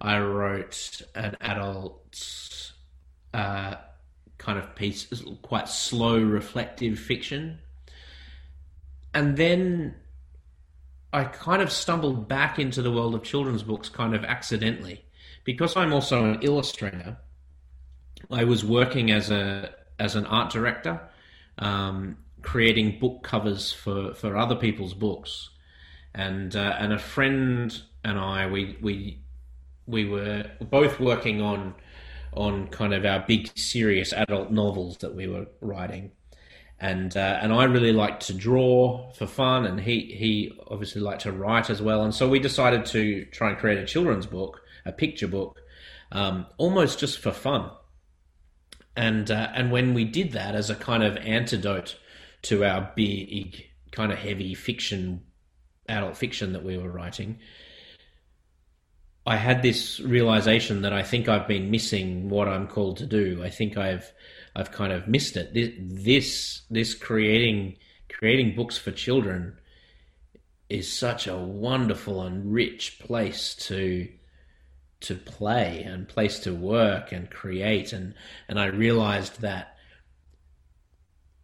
I 0.00 0.18
wrote 0.18 1.02
an 1.14 1.36
adult 1.40 2.72
uh, 3.32 3.76
kind 4.42 4.58
of 4.58 4.74
piece, 4.74 5.06
quite 5.42 5.68
slow, 5.68 6.18
reflective 6.20 6.98
fiction. 6.98 7.58
And 9.14 9.36
then 9.36 9.94
I 11.12 11.24
kind 11.24 11.62
of 11.62 11.70
stumbled 11.70 12.28
back 12.28 12.58
into 12.58 12.82
the 12.82 12.90
world 12.90 13.14
of 13.14 13.22
children's 13.22 13.62
books 13.62 13.88
kind 13.88 14.14
of 14.14 14.24
accidentally. 14.24 15.04
Because 15.44 15.76
I'm 15.76 15.92
also 15.92 16.24
an 16.24 16.42
illustrator, 16.42 17.16
I 18.30 18.44
was 18.44 18.64
working 18.64 19.10
as 19.10 19.30
a 19.30 19.74
as 19.98 20.16
an 20.16 20.26
art 20.26 20.52
director, 20.52 21.00
um, 21.58 22.16
creating 22.40 22.98
book 22.98 23.22
covers 23.22 23.72
for, 23.72 24.14
for 24.14 24.36
other 24.36 24.56
people's 24.56 24.94
books, 24.94 25.50
and 26.14 26.54
uh, 26.56 26.76
and 26.78 26.92
a 26.92 26.98
friend 26.98 27.80
and 28.04 28.18
I 28.18 28.46
we 28.46 28.76
we 28.80 29.20
we 29.86 30.04
were 30.04 30.50
both 30.60 31.00
working 31.00 31.40
on 31.40 31.74
on 32.32 32.68
kind 32.68 32.94
of 32.94 33.04
our 33.04 33.24
big 33.26 33.50
serious 33.56 34.12
adult 34.12 34.50
novels 34.50 34.98
that 34.98 35.14
we 35.14 35.26
were 35.26 35.46
writing. 35.60 36.12
And 36.80 37.16
uh, 37.16 37.38
and 37.40 37.52
I 37.52 37.64
really 37.64 37.92
liked 37.92 38.26
to 38.26 38.34
draw 38.34 39.12
for 39.12 39.26
fun, 39.26 39.66
and 39.66 39.80
he 39.80 40.14
he 40.18 40.58
obviously 40.68 41.00
liked 41.00 41.22
to 41.22 41.32
write 41.32 41.70
as 41.70 41.80
well. 41.80 42.02
And 42.02 42.12
so 42.12 42.28
we 42.28 42.40
decided 42.40 42.86
to 42.86 43.24
try 43.26 43.50
and 43.50 43.58
create 43.58 43.78
a 43.78 43.86
children's 43.86 44.26
book, 44.26 44.62
a 44.84 44.90
picture 44.90 45.28
book, 45.28 45.60
um, 46.10 46.46
almost 46.58 46.98
just 46.98 47.20
for 47.20 47.30
fun. 47.30 47.70
And 48.96 49.30
uh, 49.30 49.50
and 49.54 49.70
when 49.70 49.94
we 49.94 50.04
did 50.04 50.32
that 50.32 50.56
as 50.56 50.70
a 50.70 50.74
kind 50.74 51.04
of 51.04 51.16
antidote 51.18 51.98
to 52.42 52.64
our 52.64 52.90
big 52.96 53.64
kind 53.92 54.10
of 54.10 54.18
heavy 54.18 54.54
fiction, 54.54 55.22
adult 55.88 56.16
fiction 56.16 56.52
that 56.52 56.64
we 56.64 56.76
were 56.78 56.90
writing, 56.90 57.38
I 59.24 59.36
had 59.36 59.62
this 59.62 60.00
realization 60.00 60.82
that 60.82 60.92
I 60.92 61.02
think 61.02 61.28
I've 61.28 61.46
been 61.46 61.70
missing 61.70 62.28
what 62.28 62.48
I'm 62.48 62.66
called 62.66 62.96
to 62.98 63.06
do. 63.06 63.42
I 63.42 63.50
think 63.50 63.76
I've 63.76 64.12
I've 64.54 64.72
kind 64.72 64.92
of 64.92 65.08
missed 65.08 65.36
it. 65.36 65.54
This 65.54 65.72
this, 65.78 66.62
this 66.70 66.94
creating 66.94 67.76
creating 68.08 68.56
books 68.56 68.76
for 68.76 68.90
children 68.90 69.58
is 70.68 70.92
such 70.92 71.26
a 71.26 71.36
wonderful 71.36 72.22
and 72.22 72.52
rich 72.52 72.98
place 72.98 73.54
to 73.54 74.08
to 75.00 75.14
play 75.14 75.82
and 75.82 76.08
place 76.08 76.38
to 76.40 76.54
work 76.54 77.12
and 77.12 77.30
create 77.30 77.92
and 77.92 78.14
and 78.48 78.58
I 78.58 78.66
realized 78.66 79.40
that 79.40 79.76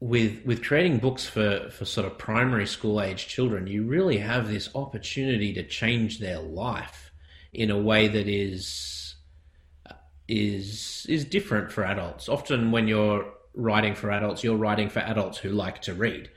with 0.01 0.45
with 0.45 0.65
creating 0.65 0.99
books 0.99 1.27
for 1.27 1.69
for 1.71 1.85
sort 1.85 2.07
of 2.07 2.19
primary 2.19 2.67
school 2.67 3.01
age 3.01 3.27
children 3.27 3.67
you 3.67 3.85
really 3.85 4.19
have 4.19 4.49
this 4.49 4.71
opportunity 4.75 5.53
to 5.53 5.67
change 5.67 6.21
their 6.21 6.39
life 6.39 7.08
in 7.53 7.71
a 7.71 7.79
way 7.79 8.09
that 8.09 8.29
is 8.29 9.17
is 10.29 11.07
is 11.09 11.25
different 11.25 11.73
for 11.73 11.85
adults. 11.85 12.29
Often, 12.29 12.71
when 12.71 12.87
you're 12.87 13.33
writing 13.55 13.95
for 13.95 14.11
adults, 14.11 14.45
you're 14.45 14.57
writing 14.57 14.91
for 14.91 15.01
adults 15.01 15.39
who 15.39 15.51
like 15.51 15.83
to 15.83 15.95
read. 15.95 16.31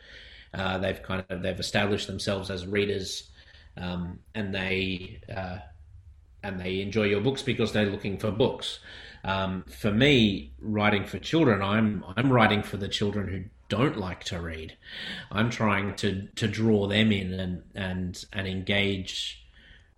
Uh, 0.53 0.77
they've 0.77 1.01
kind 1.03 1.23
of 1.29 1.41
they've 1.41 1.59
established 1.59 2.07
themselves 2.07 2.49
as 2.49 2.65
readers, 2.65 3.29
um, 3.77 4.19
and 4.33 4.55
they 4.55 5.19
uh, 5.33 5.57
and 6.43 6.59
they 6.59 6.81
enjoy 6.81 7.03
your 7.03 7.21
books 7.21 7.41
because 7.41 7.71
they're 7.73 7.85
looking 7.85 8.17
for 8.17 8.31
books. 8.31 8.79
Um, 9.23 9.63
for 9.63 9.91
me, 9.91 10.53
writing 10.59 11.05
for 11.05 11.19
children, 11.19 11.61
I'm 11.61 12.03
I'm 12.15 12.31
writing 12.31 12.63
for 12.63 12.77
the 12.77 12.87
children 12.87 13.27
who 13.27 13.43
don't 13.69 13.97
like 13.97 14.23
to 14.25 14.41
read. 14.41 14.77
I'm 15.31 15.49
trying 15.49 15.95
to 15.97 16.27
to 16.35 16.47
draw 16.47 16.87
them 16.87 17.11
in 17.11 17.33
and 17.33 17.63
and 17.75 18.25
and 18.33 18.47
engage 18.47 19.40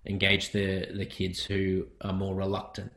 engage 0.05 0.51
the 0.51 0.87
the 0.95 1.05
kids 1.05 1.43
who 1.43 1.87
are 2.01 2.13
more 2.13 2.35
reluctant. 2.35 2.91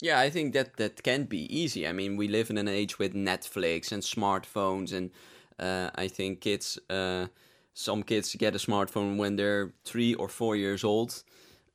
Yeah, 0.00 0.20
I 0.20 0.30
think 0.30 0.54
that 0.54 0.76
that 0.76 1.02
can 1.02 1.24
be 1.24 1.44
easy. 1.54 1.86
I 1.86 1.92
mean, 1.92 2.16
we 2.16 2.28
live 2.28 2.50
in 2.50 2.58
an 2.58 2.68
age 2.68 2.98
with 2.98 3.14
Netflix 3.14 3.90
and 3.90 4.02
smartphones, 4.02 4.92
and 4.92 5.10
uh, 5.58 5.90
I 5.94 6.08
think 6.08 6.40
kids, 6.40 6.78
uh, 6.88 7.26
some 7.74 8.04
kids 8.04 8.34
get 8.36 8.54
a 8.54 8.58
smartphone 8.58 9.16
when 9.16 9.36
they're 9.36 9.72
three 9.84 10.14
or 10.14 10.28
four 10.28 10.54
years 10.54 10.84
old. 10.84 11.24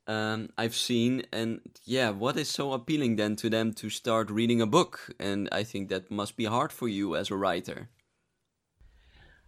Um, 0.07 0.49
I've 0.57 0.75
seen, 0.75 1.23
and 1.31 1.59
yeah, 1.83 2.11
what 2.11 2.37
is 2.37 2.49
so 2.49 2.73
appealing 2.73 3.17
then 3.17 3.35
to 3.37 3.49
them 3.49 3.73
to 3.73 3.89
start 3.89 4.29
reading 4.29 4.61
a 4.61 4.67
book? 4.67 5.13
And 5.19 5.49
I 5.51 5.63
think 5.63 5.89
that 5.89 6.09
must 6.09 6.37
be 6.37 6.45
hard 6.45 6.71
for 6.71 6.87
you 6.87 7.15
as 7.15 7.29
a 7.29 7.35
writer. 7.35 7.89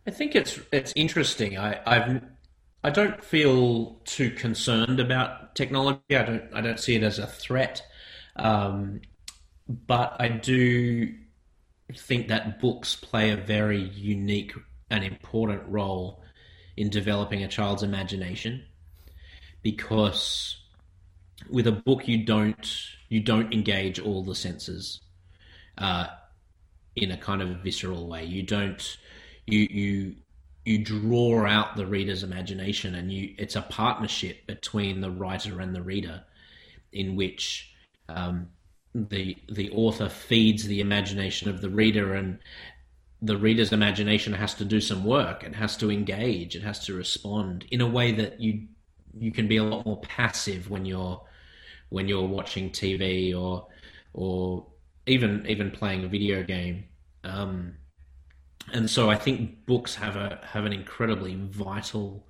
I 0.08 0.12
think 0.12 0.36
it's 0.36 0.60
it's 0.72 0.94
interesting. 0.96 1.58
I, 1.58 1.80
I've 1.86 2.22
I 2.86 2.92
don't 2.92 3.24
feel 3.24 4.00
too 4.06 4.30
concerned 4.30 5.00
about 5.00 5.56
technology. 5.56 6.01
I 6.12 6.24
don't 6.24 6.44
I 6.54 6.62
don't 6.62 6.80
see 6.80 6.94
it 6.94 7.01
as 7.01 7.18
a 7.18 7.25
threat, 7.25 7.82
um, 8.36 9.01
but 9.68 10.15
I 10.20 10.27
do 10.27 11.12
think 11.98 12.27
that 12.27 12.60
books 12.60 12.96
play 12.96 13.32
a 13.32 13.38
very 13.38 13.82
unique 13.82 14.54
and 14.92 15.04
important 15.04 15.63
role 15.68 16.22
in 16.77 16.92
developing 16.92 17.44
a 17.44 17.48
child's 17.48 17.82
imagination 17.82 18.63
because 19.63 20.56
with 21.50 21.65
a 21.65 21.72
book 21.72 22.08
you 22.08 22.24
don't 22.24 22.72
you 23.10 23.20
don't 23.20 23.51
engage 23.51 23.98
all 23.98 24.24
the 24.24 24.36
senses 24.36 25.01
uh, 25.80 26.06
in 26.96 27.10
a 27.10 27.18
kind 27.18 27.42
of 27.42 27.63
visceral 27.63 28.08
way. 28.08 28.25
You 28.25 28.44
don't 28.44 28.98
you 29.48 29.68
you 29.72 30.15
you 30.66 30.80
draw 30.84 31.46
out 31.46 31.76
the 31.76 31.86
reader's 31.86 32.24
imagination, 32.24 32.96
and 32.96 33.12
you 33.12 33.36
it's 33.38 33.56
a 33.56 33.62
partnership 33.62 34.48
between 34.48 35.00
the 35.00 35.12
writer 35.12 35.62
and 35.62 35.76
the 35.76 35.82
reader, 35.82 36.24
in 36.92 37.16
which 37.16 37.72
um, 38.10 38.50
the 38.94 39.38
the 39.48 39.70
author 39.72 40.10
feeds 40.10 40.66
the 40.66 40.82
imagination 40.82 41.50
of 41.50 41.62
the 41.62 41.70
reader, 41.70 42.16
and 42.16 42.40
the 43.22 43.38
reader's 43.38 43.72
imagination 43.72 44.34
has 44.34 44.56
to 44.56 44.66
do 44.66 44.82
some 44.82 45.06
work. 45.06 45.44
It 45.44 45.56
has 45.56 45.78
to 45.78 45.92
engage. 45.92 46.56
It 46.56 46.64
has 46.64 46.80
to 46.86 46.96
respond 46.96 47.66
in 47.70 47.82
a 47.82 47.88
way 47.88 48.12
that 48.14 48.42
you 48.42 48.68
you 49.18 49.32
can 49.32 49.48
be 49.48 49.58
a 49.58 49.64
lot 49.64 49.86
more 49.86 50.02
passive 50.02 50.70
when 50.70 50.86
you're 50.86 51.22
when 51.90 52.08
you're 52.08 52.28
watching 52.28 52.72
TV 52.72 53.40
or 53.40 53.68
or 54.14 54.66
even 55.06 55.46
even 55.48 55.70
playing 55.70 56.04
a 56.04 56.08
video 56.08 56.44
game. 56.44 56.86
Um, 57.24 57.76
and 58.74 58.90
so 58.90 59.10
I 59.10 59.16
think 59.16 59.66
books 59.66 59.96
have 59.96 60.16
a 60.16 60.40
have 60.44 60.66
an 60.66 60.74
incredibly 60.74 61.36
vital 61.36 62.26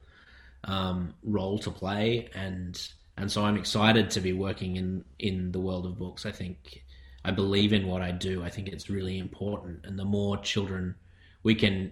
um, 0.65 1.13
role 1.23 1.57
to 1.59 1.71
play, 1.71 2.29
and 2.33 2.79
and 3.17 3.31
so 3.31 3.43
I'm 3.45 3.57
excited 3.57 4.09
to 4.11 4.21
be 4.21 4.33
working 4.33 4.75
in 4.75 5.05
in 5.19 5.51
the 5.51 5.59
world 5.59 5.85
of 5.85 5.97
books. 5.97 6.25
I 6.25 6.31
think 6.31 6.83
I 7.23 7.31
believe 7.31 7.73
in 7.73 7.87
what 7.87 8.01
I 8.01 8.11
do. 8.11 8.43
I 8.43 8.49
think 8.49 8.67
it's 8.67 8.89
really 8.89 9.17
important, 9.17 9.85
and 9.85 9.97
the 9.97 10.05
more 10.05 10.37
children 10.37 10.95
we 11.43 11.55
can 11.55 11.91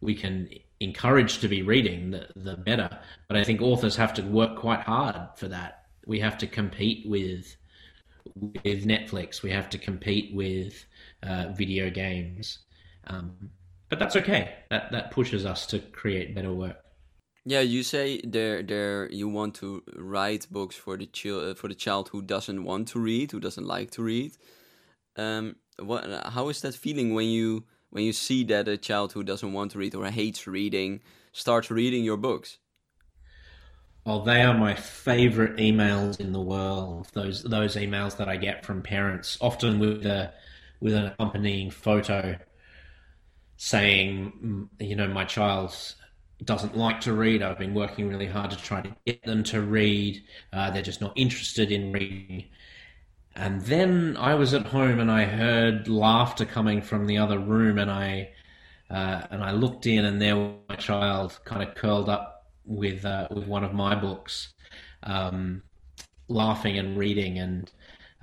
we 0.00 0.14
can 0.14 0.48
encourage 0.80 1.38
to 1.38 1.48
be 1.48 1.62
reading, 1.62 2.10
the 2.10 2.28
the 2.36 2.56
better. 2.56 2.90
But 3.28 3.36
I 3.36 3.44
think 3.44 3.60
authors 3.60 3.96
have 3.96 4.14
to 4.14 4.22
work 4.22 4.56
quite 4.56 4.80
hard 4.80 5.36
for 5.36 5.48
that. 5.48 5.86
We 6.06 6.18
have 6.20 6.38
to 6.38 6.46
compete 6.46 7.08
with 7.08 7.56
with 8.34 8.86
Netflix. 8.86 9.42
We 9.42 9.50
have 9.50 9.68
to 9.70 9.78
compete 9.78 10.34
with 10.34 10.84
uh, 11.22 11.48
video 11.52 11.90
games. 11.90 12.58
Um, 13.08 13.50
but 13.92 13.98
that's 13.98 14.16
okay. 14.16 14.54
That 14.70 14.90
that 14.92 15.10
pushes 15.10 15.44
us 15.44 15.66
to 15.66 15.78
create 15.78 16.34
better 16.34 16.50
work. 16.50 16.78
Yeah, 17.44 17.60
you 17.60 17.82
say 17.82 18.22
there 18.24 18.62
there 18.62 19.06
you 19.12 19.28
want 19.28 19.54
to 19.56 19.82
write 19.94 20.46
books 20.50 20.76
for 20.76 20.96
the 20.96 21.04
child 21.04 21.58
for 21.58 21.68
the 21.68 21.74
child 21.74 22.08
who 22.08 22.22
doesn't 22.22 22.64
want 22.64 22.88
to 22.88 22.98
read, 22.98 23.32
who 23.32 23.38
doesn't 23.38 23.66
like 23.66 23.90
to 23.90 24.02
read. 24.02 24.32
Um, 25.16 25.56
what? 25.78 26.08
How 26.24 26.48
is 26.48 26.62
that 26.62 26.74
feeling 26.74 27.12
when 27.12 27.26
you 27.26 27.64
when 27.90 28.04
you 28.04 28.14
see 28.14 28.44
that 28.44 28.66
a 28.66 28.78
child 28.78 29.12
who 29.12 29.22
doesn't 29.22 29.52
want 29.52 29.72
to 29.72 29.78
read 29.78 29.94
or 29.94 30.06
hates 30.06 30.46
reading 30.46 31.02
starts 31.32 31.70
reading 31.70 32.02
your 32.02 32.16
books? 32.16 32.56
Oh, 34.06 34.24
they 34.24 34.40
are 34.40 34.56
my 34.56 34.74
favorite 34.74 35.58
emails 35.58 36.18
in 36.18 36.32
the 36.32 36.40
world. 36.40 37.08
Those 37.12 37.42
those 37.42 37.76
emails 37.76 38.16
that 38.16 38.26
I 38.30 38.38
get 38.38 38.64
from 38.64 38.80
parents, 38.80 39.36
often 39.42 39.78
with 39.78 40.06
a 40.06 40.32
with 40.80 40.94
an 40.94 41.04
accompanying 41.08 41.70
photo, 41.70 42.38
saying, 43.62 44.32
mm, 44.44 44.68
you 44.84 44.96
know, 44.96 45.06
my 45.06 45.24
child 45.24 45.72
doesn't 46.42 46.76
like 46.76 47.00
to 47.00 47.12
read. 47.12 47.42
I've 47.42 47.60
been 47.60 47.74
working 47.74 48.08
really 48.08 48.26
hard 48.26 48.50
to 48.50 48.56
try 48.56 48.80
to 48.80 48.92
get 49.06 49.22
them 49.22 49.44
to 49.44 49.62
read. 49.62 50.20
Uh, 50.52 50.72
they're 50.72 50.82
just 50.82 51.00
not 51.00 51.12
interested 51.14 51.70
in 51.70 51.92
reading. 51.92 52.46
And 53.36 53.60
then 53.60 54.16
I 54.16 54.34
was 54.34 54.52
at 54.52 54.66
home 54.66 54.98
and 54.98 55.12
I 55.12 55.26
heard 55.26 55.86
laughter 55.86 56.44
coming 56.44 56.82
from 56.82 57.06
the 57.06 57.18
other 57.18 57.38
room, 57.38 57.78
and 57.78 57.88
I 57.88 58.30
uh, 58.90 59.22
and 59.30 59.44
I 59.44 59.52
looked 59.52 59.86
in, 59.86 60.04
and 60.04 60.20
there 60.20 60.36
was 60.36 60.56
my 60.68 60.74
child, 60.74 61.38
kind 61.44 61.62
of 61.62 61.76
curled 61.76 62.08
up 62.08 62.48
with 62.64 63.04
uh, 63.04 63.28
with 63.30 63.46
one 63.46 63.62
of 63.62 63.72
my 63.72 63.94
books, 63.94 64.52
um, 65.04 65.62
laughing 66.26 66.78
and 66.78 66.98
reading, 66.98 67.38
and 67.38 67.70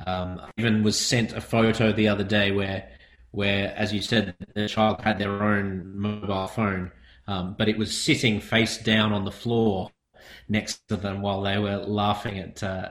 um, 0.05 0.41
even 0.57 0.83
was 0.83 0.99
sent 0.99 1.31
a 1.31 1.41
photo 1.41 1.93
the 1.93 2.09
other 2.09 2.25
day 2.25 2.51
where 2.51 2.89
where, 3.31 3.73
as 3.75 3.93
you 3.93 4.01
said, 4.01 4.35
the 4.53 4.67
child 4.67 5.01
had 5.01 5.19
their 5.19 5.43
own 5.43 5.97
mobile 5.97 6.47
phone, 6.47 6.91
um, 7.27 7.55
but 7.57 7.69
it 7.69 7.77
was 7.77 7.95
sitting 7.95 8.41
face 8.41 8.77
down 8.77 9.13
on 9.13 9.25
the 9.25 9.31
floor 9.31 9.91
next 10.47 10.87
to 10.87 10.95
them 10.95 11.21
while 11.21 11.41
they 11.41 11.57
were 11.57 11.77
laughing 11.77 12.39
at 12.39 12.63
uh, 12.63 12.89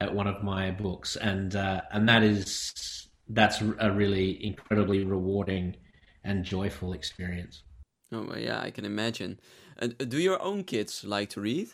at 0.00 0.14
one 0.14 0.26
of 0.26 0.42
my 0.42 0.70
books, 0.70 1.16
and 1.16 1.54
uh, 1.54 1.82
and 1.92 2.08
that 2.08 2.22
is 2.22 3.08
that's 3.28 3.60
a 3.78 3.90
really 3.90 4.44
incredibly 4.44 5.04
rewarding 5.04 5.76
and 6.24 6.44
joyful 6.44 6.92
experience. 6.92 7.62
Oh 8.12 8.34
yeah, 8.36 8.60
I 8.60 8.70
can 8.70 8.84
imagine. 8.84 9.40
And 9.78 9.94
uh, 10.00 10.04
do 10.04 10.18
your 10.18 10.40
own 10.42 10.64
kids 10.64 11.04
like 11.04 11.30
to 11.30 11.40
read? 11.40 11.68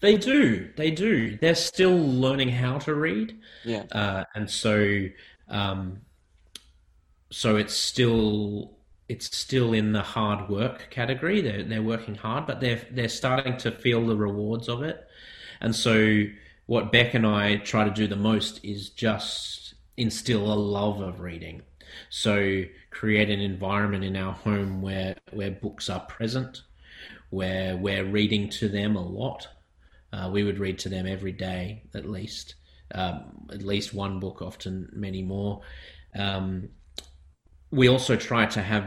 They 0.00 0.16
do. 0.16 0.70
They 0.76 0.90
do. 0.90 1.36
They're 1.38 1.54
still 1.54 1.96
learning 1.96 2.50
how 2.50 2.78
to 2.78 2.94
read. 2.94 3.38
Yeah. 3.64 3.84
Uh, 3.92 4.24
and 4.34 4.50
so, 4.50 5.06
um, 5.48 6.00
so 7.30 7.56
it's 7.56 7.74
still 7.74 8.76
it's 9.08 9.36
still 9.36 9.72
in 9.72 9.92
the 9.92 10.02
hard 10.02 10.48
work 10.48 10.88
category. 10.90 11.40
They're 11.40 11.64
they're 11.64 11.82
working 11.82 12.14
hard, 12.14 12.46
but 12.46 12.60
they're 12.60 12.82
they're 12.90 13.08
starting 13.08 13.56
to 13.58 13.72
feel 13.72 14.06
the 14.06 14.16
rewards 14.16 14.68
of 14.68 14.82
it. 14.82 15.06
And 15.60 15.74
so, 15.74 16.24
what 16.66 16.92
Beck 16.92 17.14
and 17.14 17.26
I 17.26 17.56
try 17.56 17.84
to 17.84 17.90
do 17.90 18.06
the 18.06 18.16
most 18.16 18.64
is 18.64 18.90
just 18.90 19.74
instill 19.96 20.52
a 20.52 20.54
love 20.54 21.00
of 21.00 21.20
reading. 21.20 21.62
So 22.08 22.64
create 22.90 23.30
an 23.30 23.40
environment 23.40 24.04
in 24.04 24.16
our 24.16 24.32
home 24.32 24.80
where 24.80 25.16
where 25.32 25.50
books 25.50 25.90
are 25.90 26.00
present, 26.00 26.62
where 27.30 27.76
we're 27.76 28.04
reading 28.04 28.48
to 28.50 28.68
them 28.68 28.96
a 28.96 29.06
lot. 29.06 29.48
Uh, 30.12 30.30
we 30.32 30.42
would 30.42 30.58
read 30.58 30.78
to 30.80 30.88
them 30.88 31.06
every 31.06 31.32
day 31.32 31.82
at 31.94 32.08
least, 32.08 32.56
um, 32.94 33.48
at 33.52 33.62
least 33.62 33.94
one 33.94 34.18
book, 34.18 34.42
often 34.42 34.88
many 34.92 35.22
more. 35.22 35.60
Um, 36.16 36.68
we 37.70 37.88
also 37.88 38.16
try 38.16 38.46
to 38.46 38.62
have 38.62 38.84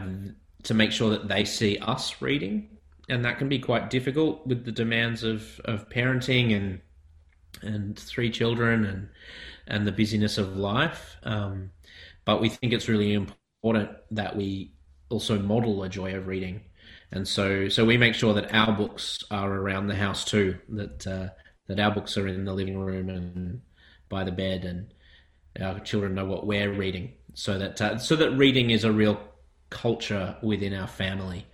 to 0.64 0.74
make 0.74 0.92
sure 0.92 1.10
that 1.10 1.28
they 1.28 1.44
see 1.44 1.78
us 1.78 2.20
reading, 2.20 2.68
and 3.08 3.24
that 3.24 3.38
can 3.38 3.48
be 3.48 3.58
quite 3.58 3.90
difficult 3.90 4.46
with 4.46 4.64
the 4.64 4.72
demands 4.72 5.22
of, 5.22 5.60
of 5.64 5.88
parenting 5.88 6.54
and 6.56 6.80
and 7.62 7.98
three 7.98 8.30
children 8.30 8.84
and 8.84 9.08
and 9.66 9.86
the 9.86 9.92
busyness 9.92 10.38
of 10.38 10.56
life. 10.56 11.16
Um, 11.22 11.70
but 12.24 12.40
we 12.40 12.48
think 12.48 12.72
it's 12.72 12.88
really 12.88 13.12
important 13.12 13.90
that 14.10 14.36
we 14.36 14.72
also 15.08 15.38
model 15.38 15.82
a 15.82 15.88
joy 15.88 16.14
of 16.14 16.26
reading. 16.26 16.62
And 17.12 17.26
so, 17.28 17.68
so 17.68 17.84
we 17.84 17.96
make 17.96 18.14
sure 18.14 18.34
that 18.34 18.52
our 18.52 18.72
books 18.72 19.22
are 19.30 19.52
around 19.52 19.86
the 19.86 19.94
house 19.94 20.24
too. 20.24 20.58
That 20.70 21.06
uh, 21.06 21.28
that 21.68 21.80
our 21.80 21.90
books 21.90 22.16
are 22.18 22.26
in 22.26 22.44
the 22.44 22.52
living 22.52 22.78
room 22.78 23.08
and 23.08 23.62
by 24.08 24.24
the 24.24 24.32
bed, 24.32 24.64
and 24.64 24.92
our 25.64 25.80
children 25.80 26.14
know 26.14 26.26
what 26.26 26.46
we're 26.46 26.72
reading. 26.72 27.14
So 27.34 27.58
that 27.58 27.80
uh, 27.80 27.98
so 27.98 28.16
that 28.16 28.30
reading 28.30 28.70
is 28.70 28.84
a 28.84 28.92
real 28.92 29.20
culture 29.70 30.36
within 30.42 30.72
our 30.72 30.86
family, 30.86 31.46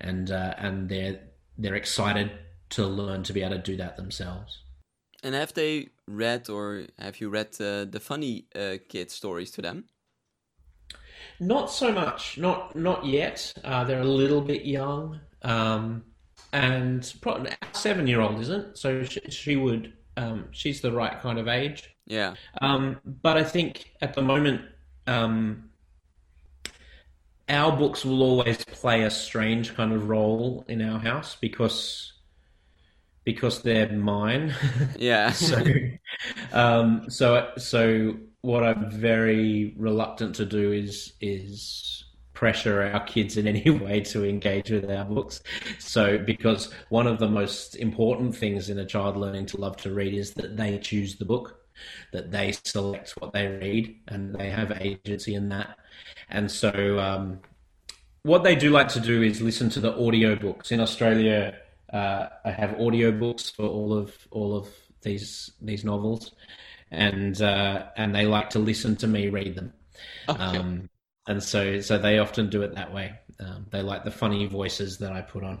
and 0.00 0.30
uh, 0.30 0.54
and 0.58 0.88
they're 0.88 1.20
they're 1.58 1.74
excited 1.74 2.30
to 2.70 2.86
learn 2.86 3.22
to 3.24 3.32
be 3.32 3.42
able 3.42 3.56
to 3.56 3.62
do 3.62 3.76
that 3.76 3.96
themselves. 3.96 4.62
And 5.22 5.34
have 5.34 5.54
they 5.54 5.88
read 6.06 6.50
or 6.50 6.84
have 6.98 7.20
you 7.20 7.30
read 7.30 7.48
uh, 7.60 7.86
the 7.86 8.00
funny 8.00 8.46
uh, 8.54 8.76
kid 8.88 9.10
stories 9.10 9.50
to 9.52 9.62
them? 9.62 9.86
Not 11.40 11.70
so 11.70 11.90
much, 11.90 12.36
not 12.38 12.76
not 12.76 13.06
yet. 13.06 13.52
Uh, 13.64 13.84
they're 13.84 14.00
a 14.00 14.04
little 14.04 14.40
bit 14.40 14.64
young, 14.64 15.20
um, 15.42 16.04
and 16.52 17.12
probably 17.22 17.52
seven 17.72 18.06
year 18.06 18.20
old 18.20 18.40
isn't. 18.40 18.78
So 18.78 19.02
she, 19.04 19.20
she 19.30 19.56
would, 19.56 19.94
um, 20.16 20.46
she's 20.52 20.80
the 20.80 20.92
right 20.92 21.18
kind 21.20 21.38
of 21.38 21.48
age. 21.48 21.96
Yeah. 22.06 22.34
Um, 22.60 23.00
but 23.04 23.36
I 23.36 23.44
think 23.44 23.92
at 24.02 24.14
the 24.14 24.22
moment, 24.22 24.60
um, 25.06 25.70
our 27.48 27.76
books 27.76 28.04
will 28.04 28.22
always 28.22 28.64
play 28.64 29.02
a 29.02 29.10
strange 29.10 29.74
kind 29.74 29.92
of 29.92 30.08
role 30.08 30.64
in 30.68 30.80
our 30.80 30.98
house 30.98 31.36
because 31.40 32.12
because 33.24 33.62
they're 33.62 33.90
mine. 33.90 34.54
Yeah. 34.98 35.30
so, 35.32 35.62
um, 36.52 37.06
so 37.08 37.50
so 37.56 38.16
what 38.42 38.62
I'm 38.62 38.90
very 38.90 39.74
reluctant 39.76 40.34
to 40.36 40.44
do 40.44 40.72
is 40.72 41.14
is 41.20 42.04
pressure 42.34 42.82
our 42.82 43.00
kids 43.04 43.36
in 43.36 43.46
any 43.54 43.70
way 43.70 44.00
to 44.00 44.24
engage 44.24 44.70
with 44.70 44.90
our 44.90 45.04
books. 45.04 45.42
So 45.78 46.18
because 46.18 46.72
one 46.88 47.06
of 47.06 47.18
the 47.18 47.28
most 47.28 47.76
important 47.76 48.36
things 48.36 48.70
in 48.70 48.78
a 48.78 48.86
child 48.86 49.16
learning 49.16 49.46
to 49.46 49.56
love 49.56 49.76
to 49.78 49.94
read 49.94 50.14
is 50.14 50.34
that 50.34 50.56
they 50.56 50.78
choose 50.78 51.16
the 51.16 51.24
book, 51.24 51.63
that 52.12 52.30
they 52.30 52.52
select 52.64 53.12
what 53.18 53.32
they 53.32 53.46
read, 53.46 53.96
and 54.08 54.34
they 54.34 54.50
have 54.50 54.72
agency 54.80 55.34
in 55.34 55.48
that. 55.50 55.78
And 56.28 56.50
so 56.50 56.98
um, 56.98 57.40
what 58.22 58.44
they 58.44 58.54
do 58.54 58.70
like 58.70 58.88
to 58.88 59.00
do 59.00 59.22
is 59.22 59.40
listen 59.40 59.70
to 59.70 59.80
the 59.80 59.92
audiobooks. 59.92 60.72
In 60.72 60.80
Australia, 60.80 61.56
uh, 61.92 62.28
I 62.44 62.50
have 62.50 62.70
audiobooks 62.70 63.54
for 63.54 63.66
all 63.66 63.92
of 63.92 64.16
all 64.30 64.56
of 64.56 64.68
these 65.02 65.52
these 65.60 65.84
novels 65.84 66.32
and 66.94 67.40
uh, 67.42 67.86
and 67.96 68.14
they 68.14 68.26
like 68.26 68.50
to 68.50 68.58
listen 68.58 68.96
to 68.96 69.06
me 69.06 69.28
read 69.28 69.54
them. 69.54 69.72
Okay. 70.28 70.42
Um, 70.42 70.88
and 71.26 71.42
so 71.42 71.80
so 71.80 71.98
they 71.98 72.18
often 72.18 72.48
do 72.48 72.62
it 72.62 72.74
that 72.74 72.92
way. 72.92 73.14
Um, 73.40 73.66
they 73.70 73.82
like 73.82 74.04
the 74.04 74.10
funny 74.10 74.46
voices 74.46 74.98
that 74.98 75.12
I 75.12 75.20
put 75.20 75.44
on. 75.44 75.60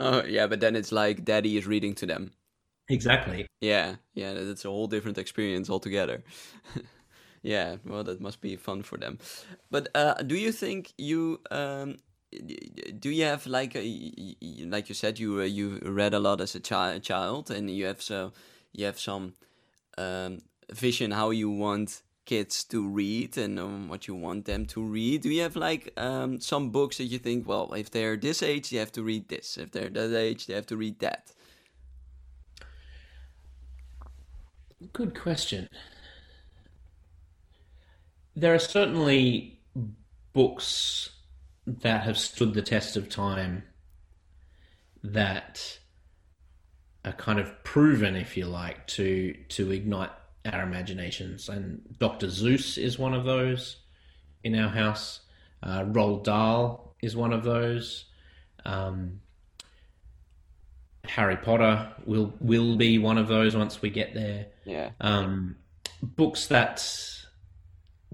Oh 0.00 0.24
yeah, 0.24 0.46
but 0.46 0.60
then 0.60 0.76
it's 0.76 0.92
like 0.92 1.24
daddy 1.24 1.56
is 1.56 1.66
reading 1.66 1.94
to 1.96 2.06
them. 2.06 2.32
Exactly. 2.88 3.46
Yeah, 3.60 3.96
yeah, 4.14 4.32
it's 4.32 4.64
a 4.64 4.68
whole 4.68 4.86
different 4.88 5.16
experience 5.16 5.70
altogether. 5.70 6.22
yeah, 7.42 7.76
well, 7.86 8.04
that 8.04 8.20
must 8.20 8.40
be 8.40 8.56
fun 8.56 8.82
for 8.82 8.98
them. 8.98 9.18
But 9.70 9.88
uh, 9.94 10.14
do 10.22 10.34
you 10.36 10.52
think 10.52 10.92
you 10.98 11.40
um, 11.50 11.96
do 12.98 13.10
you 13.10 13.24
have 13.24 13.46
like 13.46 13.74
a, 13.76 14.36
like 14.66 14.88
you 14.88 14.94
said 14.94 15.18
you 15.18 15.40
uh, 15.40 15.44
you 15.44 15.78
read 15.82 16.12
a 16.14 16.18
lot 16.18 16.40
as 16.40 16.54
a 16.54 16.60
chi- 16.60 16.98
child 16.98 17.50
and 17.50 17.70
you 17.70 17.86
have 17.86 18.02
so 18.02 18.32
you 18.72 18.84
have 18.84 18.98
some 18.98 19.34
um, 19.98 20.42
vision 20.72 21.12
how 21.12 21.30
you 21.30 21.50
want 21.50 22.02
kids 22.26 22.64
to 22.64 22.86
read 22.88 23.36
and 23.38 23.58
um, 23.58 23.88
what 23.88 24.08
you 24.08 24.14
want 24.14 24.46
them 24.46 24.66
to 24.66 24.82
read. 24.82 25.22
Do 25.22 25.30
you 25.30 25.42
have 25.42 25.56
like 25.56 25.92
um, 25.98 26.40
some 26.40 26.70
books 26.70 26.98
that 26.98 27.04
you 27.04 27.18
think, 27.18 27.46
well, 27.48 27.72
if 27.74 27.90
they're 27.90 28.16
this 28.16 28.42
age, 28.42 28.70
they 28.70 28.78
have 28.78 28.92
to 28.92 29.02
read 29.02 29.28
this. 29.28 29.58
If 29.58 29.72
they're 29.72 29.90
that 29.90 30.16
age, 30.16 30.46
they 30.46 30.54
have 30.54 30.66
to 30.66 30.76
read 30.76 31.00
that. 31.00 31.32
Good 34.92 35.18
question. 35.18 35.68
There 38.36 38.54
are 38.54 38.58
certainly 38.58 39.60
books 40.32 41.10
that 41.66 42.02
have 42.02 42.18
stood 42.18 42.54
the 42.54 42.62
test 42.62 42.96
of 42.96 43.08
time 43.08 43.62
that 45.02 45.78
are 47.04 47.12
kind 47.12 47.38
of 47.38 47.62
proven, 47.64 48.16
if 48.16 48.36
you 48.36 48.46
like, 48.46 48.86
to 48.88 49.34
to 49.50 49.70
ignite 49.70 50.10
our 50.44 50.62
imaginations. 50.62 51.48
And 51.48 51.82
Dr. 51.98 52.26
Seuss 52.26 52.76
is 52.76 52.98
one 52.98 53.14
of 53.14 53.24
those 53.24 53.76
in 54.42 54.58
our 54.58 54.68
house. 54.68 55.20
Uh, 55.62 55.84
Roald 55.84 56.24
Dahl 56.24 56.96
is 57.02 57.16
one 57.16 57.32
of 57.32 57.44
those. 57.44 58.06
Um, 58.64 59.20
Harry 61.06 61.36
Potter 61.36 61.92
will 62.04 62.32
will 62.40 62.76
be 62.76 62.98
one 62.98 63.18
of 63.18 63.28
those 63.28 63.56
once 63.56 63.82
we 63.82 63.90
get 63.90 64.14
there. 64.14 64.46
Yeah. 64.64 64.90
Um, 65.00 65.56
books 66.02 66.46
that 66.48 66.86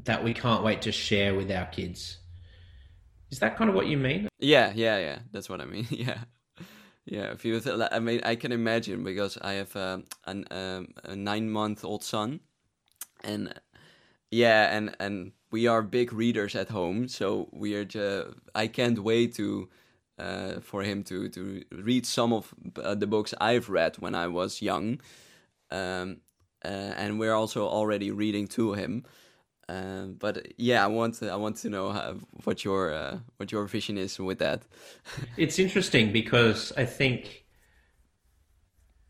that 0.04 0.24
we 0.24 0.34
can't 0.34 0.62
wait 0.62 0.82
to 0.82 0.92
share 0.92 1.34
with 1.34 1.50
our 1.50 1.66
kids. 1.66 2.18
Is 3.30 3.38
that 3.40 3.56
kind 3.56 3.70
of 3.70 3.76
what 3.76 3.86
you 3.86 3.96
mean? 3.96 4.28
Yeah, 4.38 4.72
yeah, 4.74 4.98
yeah. 4.98 5.18
That's 5.30 5.48
what 5.48 5.60
I 5.60 5.66
mean. 5.66 5.86
yeah. 5.90 6.18
Yeah, 7.06 7.32
if 7.32 7.44
you, 7.44 7.60
I 7.90 7.98
mean, 7.98 8.20
I 8.24 8.36
can 8.36 8.52
imagine 8.52 9.02
because 9.02 9.36
I 9.40 9.54
have 9.54 9.74
um, 9.74 10.04
an, 10.26 10.44
um, 10.50 10.88
a 11.02 11.16
nine-month-old 11.16 12.04
son, 12.04 12.40
and 13.24 13.52
yeah, 14.30 14.76
and 14.76 14.94
and 15.00 15.32
we 15.50 15.66
are 15.66 15.82
big 15.82 16.12
readers 16.12 16.54
at 16.54 16.68
home, 16.68 17.08
so 17.08 17.48
we 17.52 17.74
are. 17.74 17.84
Just, 17.84 18.28
I 18.54 18.68
can't 18.68 18.98
wait 19.02 19.34
to 19.36 19.68
uh, 20.20 20.60
for 20.60 20.82
him 20.82 21.02
to 21.04 21.28
to 21.30 21.62
read 21.72 22.06
some 22.06 22.32
of 22.32 22.54
uh, 22.82 22.94
the 22.94 23.06
books 23.06 23.34
I've 23.40 23.68
read 23.68 23.96
when 23.98 24.14
I 24.14 24.26
was 24.26 24.60
young, 24.62 25.00
um, 25.70 26.20
uh, 26.64 26.68
and 26.68 27.18
we're 27.18 27.34
also 27.34 27.66
already 27.66 28.10
reading 28.10 28.46
to 28.48 28.74
him. 28.74 29.04
Um, 29.68 30.16
but 30.18 30.48
yeah, 30.58 30.84
I 30.84 30.88
want 30.88 31.14
to 31.16 31.30
I 31.30 31.36
want 31.36 31.56
to 31.58 31.70
know 31.70 31.92
how, 31.92 32.16
what 32.44 32.64
your 32.64 32.92
uh, 32.92 33.18
what 33.36 33.52
your 33.52 33.66
vision 33.66 33.96
is 33.96 34.18
with 34.18 34.38
that. 34.40 34.62
it's 35.36 35.58
interesting 35.58 36.12
because 36.12 36.72
I 36.76 36.84
think 36.84 37.44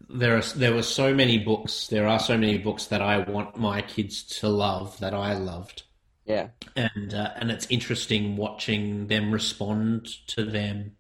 there 0.08 0.36
are 0.36 0.42
there 0.56 0.74
were 0.74 0.82
so 0.82 1.14
many 1.14 1.38
books. 1.38 1.86
There 1.86 2.06
are 2.06 2.18
so 2.18 2.36
many 2.36 2.58
books 2.58 2.86
that 2.86 3.00
I 3.00 3.18
want 3.18 3.56
my 3.56 3.82
kids 3.82 4.22
to 4.40 4.48
love 4.48 4.98
that 4.98 5.14
I 5.14 5.34
loved. 5.34 5.84
Yeah, 6.26 6.48
and 6.76 7.14
uh, 7.14 7.30
and 7.36 7.50
it's 7.50 7.66
interesting 7.70 8.36
watching 8.36 9.06
them 9.06 9.32
respond 9.32 10.06
to 10.28 10.44
them, 10.44 10.96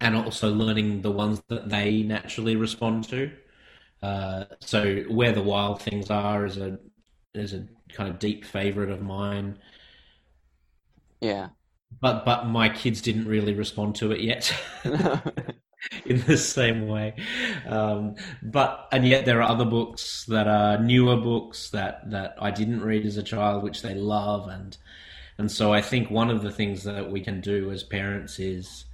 and 0.00 0.16
also 0.16 0.52
learning 0.52 1.02
the 1.02 1.10
ones 1.10 1.42
that 1.48 1.68
they 1.68 2.02
naturally 2.02 2.56
respond 2.56 3.08
to. 3.08 3.30
Uh, 4.02 4.44
so 4.60 5.02
where 5.08 5.32
the 5.32 5.42
wild 5.42 5.80
things 5.80 6.10
are 6.10 6.44
is 6.44 6.58
a 6.58 6.78
is 7.34 7.52
a 7.52 7.66
kind 7.92 8.08
of 8.08 8.18
deep 8.18 8.44
favorite 8.44 8.90
of 8.90 9.02
mine. 9.02 9.58
Yeah. 11.20 11.48
But 12.00 12.24
but 12.24 12.46
my 12.46 12.68
kids 12.68 13.00
didn't 13.00 13.26
really 13.26 13.54
respond 13.54 13.96
to 13.96 14.12
it 14.12 14.20
yet. 14.20 14.54
in 16.04 16.20
the 16.22 16.36
same 16.36 16.88
way. 16.88 17.14
Um, 17.66 18.16
but 18.42 18.88
and 18.92 19.06
yet 19.06 19.24
there 19.24 19.42
are 19.42 19.50
other 19.50 19.64
books 19.64 20.24
that 20.26 20.48
are 20.48 20.78
newer 20.78 21.16
books 21.16 21.70
that 21.70 22.10
that 22.10 22.36
I 22.40 22.50
didn't 22.50 22.82
read 22.82 23.06
as 23.06 23.16
a 23.16 23.22
child, 23.22 23.62
which 23.62 23.82
they 23.82 23.94
love, 23.94 24.48
and 24.48 24.76
and 25.38 25.50
so 25.50 25.72
I 25.72 25.82
think 25.82 26.10
one 26.10 26.30
of 26.30 26.42
the 26.42 26.50
things 26.50 26.84
that 26.84 27.10
we 27.10 27.20
can 27.20 27.40
do 27.40 27.70
as 27.70 27.82
parents 27.82 28.38
is 28.38 28.85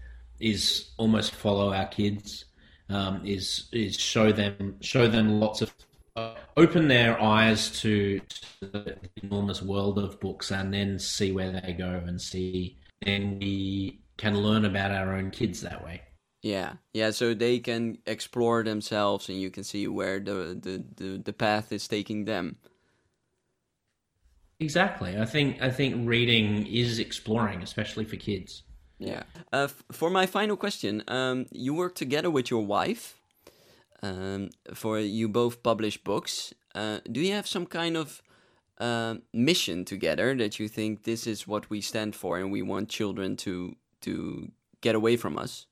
is 0.42 0.90
almost 0.98 1.34
follow 1.34 1.72
our 1.72 1.86
kids, 1.86 2.46
um, 2.88 3.24
is 3.24 3.68
is 3.72 3.96
show 3.96 4.32
them 4.32 4.76
show 4.80 5.08
them 5.08 5.40
lots 5.40 5.62
of 5.62 5.72
uh, 6.16 6.34
open 6.56 6.88
their 6.88 7.20
eyes 7.22 7.70
to, 7.80 8.20
to, 8.20 8.66
the 8.66 8.96
enormous 9.22 9.62
world 9.62 9.98
of 9.98 10.20
books 10.20 10.50
and 10.50 10.74
then 10.74 10.98
see 10.98 11.32
where 11.32 11.50
they 11.50 11.72
go 11.72 12.02
and 12.06 12.20
see 12.20 12.76
and 13.00 13.40
we 13.40 14.02
can 14.18 14.36
learn 14.36 14.66
about 14.66 14.90
our 14.90 15.14
own 15.14 15.30
kids 15.30 15.62
that 15.62 15.82
way. 15.82 16.02
Yeah. 16.42 16.74
Yeah 16.92 17.12
so 17.12 17.32
they 17.32 17.60
can 17.60 17.98
explore 18.04 18.62
themselves 18.62 19.28
and 19.28 19.40
you 19.40 19.50
can 19.50 19.64
see 19.64 19.88
where 19.88 20.20
the 20.20 20.58
the, 20.60 20.84
the, 20.96 21.18
the 21.18 21.32
path 21.32 21.72
is 21.72 21.88
taking 21.88 22.26
them. 22.26 22.56
Exactly. 24.60 25.18
I 25.18 25.24
think 25.24 25.62
i 25.62 25.70
think 25.70 26.06
reading 26.06 26.66
is 26.66 26.98
exploring 26.98 27.62
especially 27.62 28.04
for 28.04 28.16
kids 28.16 28.64
yeah 29.02 29.22
uh, 29.52 29.68
for 29.90 30.10
my 30.10 30.26
final 30.26 30.56
question 30.56 31.02
um, 31.08 31.46
you 31.50 31.74
work 31.74 31.94
together 31.94 32.30
with 32.30 32.50
your 32.50 32.64
wife 32.64 33.18
um, 34.02 34.50
for 34.74 34.98
you 34.98 35.28
both 35.28 35.62
publish 35.62 35.96
books. 36.02 36.52
Uh, 36.74 36.98
do 37.10 37.20
you 37.20 37.32
have 37.32 37.46
some 37.46 37.66
kind 37.66 37.96
of 37.96 38.22
uh, 38.78 39.16
mission 39.32 39.84
together 39.84 40.34
that 40.34 40.58
you 40.58 40.68
think 40.68 41.04
this 41.04 41.26
is 41.26 41.46
what 41.46 41.70
we 41.70 41.80
stand 41.80 42.14
for 42.14 42.38
and 42.38 42.50
we 42.50 42.62
want 42.62 42.88
children 42.88 43.36
to 43.36 43.76
to 44.00 44.50
get 44.80 44.94
away 44.94 45.16
from 45.16 45.38
us? 45.38 45.66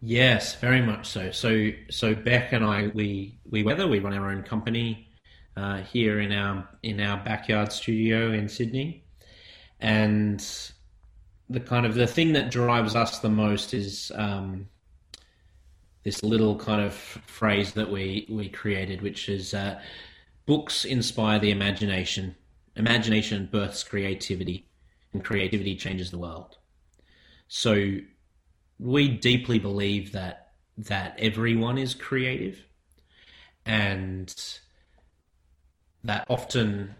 Yes, 0.00 0.54
very 0.56 0.82
much 0.82 1.06
so. 1.06 1.30
So 1.30 1.70
so 1.88 2.14
Beck 2.14 2.52
and 2.52 2.64
I 2.64 2.88
we 2.88 3.38
we 3.50 3.62
weather 3.62 3.86
we 3.88 4.00
run 4.00 4.12
our 4.12 4.30
own 4.30 4.42
company 4.42 5.08
uh, 5.56 5.78
here 5.82 6.20
in 6.20 6.32
our 6.32 6.68
in 6.82 7.00
our 7.00 7.22
backyard 7.24 7.72
studio 7.72 8.32
in 8.32 8.48
Sydney, 8.48 9.04
and 9.80 10.44
the 11.48 11.60
kind 11.60 11.86
of 11.86 11.94
the 11.94 12.06
thing 12.06 12.32
that 12.32 12.50
drives 12.50 12.96
us 12.96 13.18
the 13.18 13.28
most 13.28 13.74
is 13.74 14.10
um, 14.14 14.68
this 16.02 16.22
little 16.22 16.56
kind 16.56 16.82
of 16.82 16.94
phrase 16.94 17.72
that 17.72 17.90
we 17.90 18.26
we 18.28 18.48
created, 18.48 19.02
which 19.02 19.28
is 19.28 19.54
uh, 19.54 19.80
books 20.46 20.84
inspire 20.84 21.38
the 21.38 21.50
imagination. 21.50 22.34
Imagination 22.76 23.48
births 23.52 23.84
creativity, 23.84 24.66
and 25.12 25.24
creativity 25.24 25.76
changes 25.76 26.10
the 26.10 26.18
world. 26.18 26.56
So 27.46 27.98
we 28.80 29.08
deeply 29.08 29.58
believe 29.58 30.12
that 30.12 30.52
that 30.76 31.16
everyone 31.18 31.78
is 31.78 31.94
creative, 31.94 32.66
and 33.64 34.34
that 36.04 36.26
often 36.28 36.94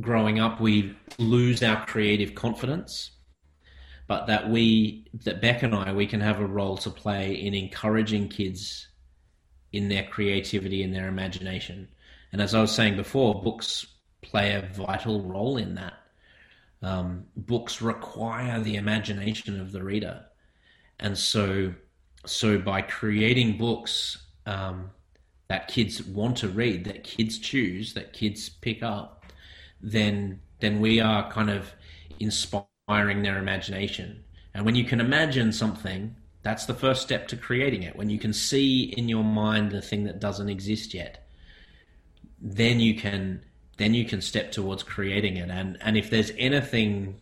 growing 0.00 0.40
up 0.40 0.60
we 0.60 0.96
lose 1.18 1.62
our 1.62 1.84
creative 1.86 2.34
confidence 2.34 3.12
but 4.06 4.26
that 4.26 4.50
we 4.50 5.06
that 5.24 5.40
Beck 5.40 5.62
and 5.62 5.74
I 5.74 5.92
we 5.92 6.06
can 6.06 6.20
have 6.20 6.40
a 6.40 6.46
role 6.46 6.76
to 6.78 6.90
play 6.90 7.34
in 7.34 7.54
encouraging 7.54 8.28
kids 8.28 8.88
in 9.72 9.88
their 9.88 10.04
creativity 10.04 10.82
and 10.82 10.94
their 10.94 11.08
imagination. 11.08 11.88
And 12.32 12.40
as 12.40 12.54
I 12.54 12.60
was 12.60 12.72
saying 12.72 12.96
before 12.96 13.42
books 13.42 13.86
play 14.22 14.54
a 14.54 14.62
vital 14.62 15.22
role 15.22 15.56
in 15.56 15.74
that. 15.74 15.94
Um, 16.82 17.26
books 17.36 17.80
require 17.80 18.60
the 18.60 18.76
imagination 18.76 19.60
of 19.60 19.72
the 19.72 19.82
reader. 19.82 20.24
And 21.00 21.16
so 21.16 21.72
so 22.26 22.58
by 22.58 22.82
creating 22.82 23.58
books 23.58 24.26
um, 24.46 24.90
that 25.48 25.68
kids 25.68 26.02
want 26.02 26.36
to 26.36 26.48
read 26.48 26.84
that 26.84 27.04
kids 27.04 27.38
choose 27.38 27.94
that 27.94 28.12
kids 28.12 28.48
pick 28.48 28.82
up 28.82 29.24
then 29.80 30.40
then 30.60 30.80
we 30.80 31.00
are 31.00 31.30
kind 31.30 31.50
of 31.50 31.72
inspiring 32.18 33.22
their 33.22 33.38
imagination. 33.38 34.24
And 34.54 34.64
when 34.64 34.74
you 34.74 34.84
can 34.84 35.00
imagine 35.00 35.52
something, 35.52 36.16
that's 36.42 36.66
the 36.66 36.74
first 36.74 37.02
step 37.02 37.28
to 37.28 37.36
creating 37.36 37.82
it. 37.82 37.96
When 37.96 38.08
you 38.10 38.18
can 38.18 38.32
see 38.32 38.84
in 38.84 39.08
your 39.08 39.24
mind 39.24 39.70
the 39.70 39.82
thing 39.82 40.04
that 40.04 40.20
doesn't 40.20 40.48
exist 40.48 40.94
yet, 40.94 41.26
then 42.40 42.80
you 42.80 42.94
can 42.94 43.44
then 43.76 43.92
you 43.92 44.04
can 44.04 44.20
step 44.20 44.52
towards 44.52 44.82
creating 44.82 45.36
it. 45.36 45.50
And 45.50 45.76
and 45.80 45.96
if 45.96 46.10
there's 46.10 46.32
anything 46.38 47.20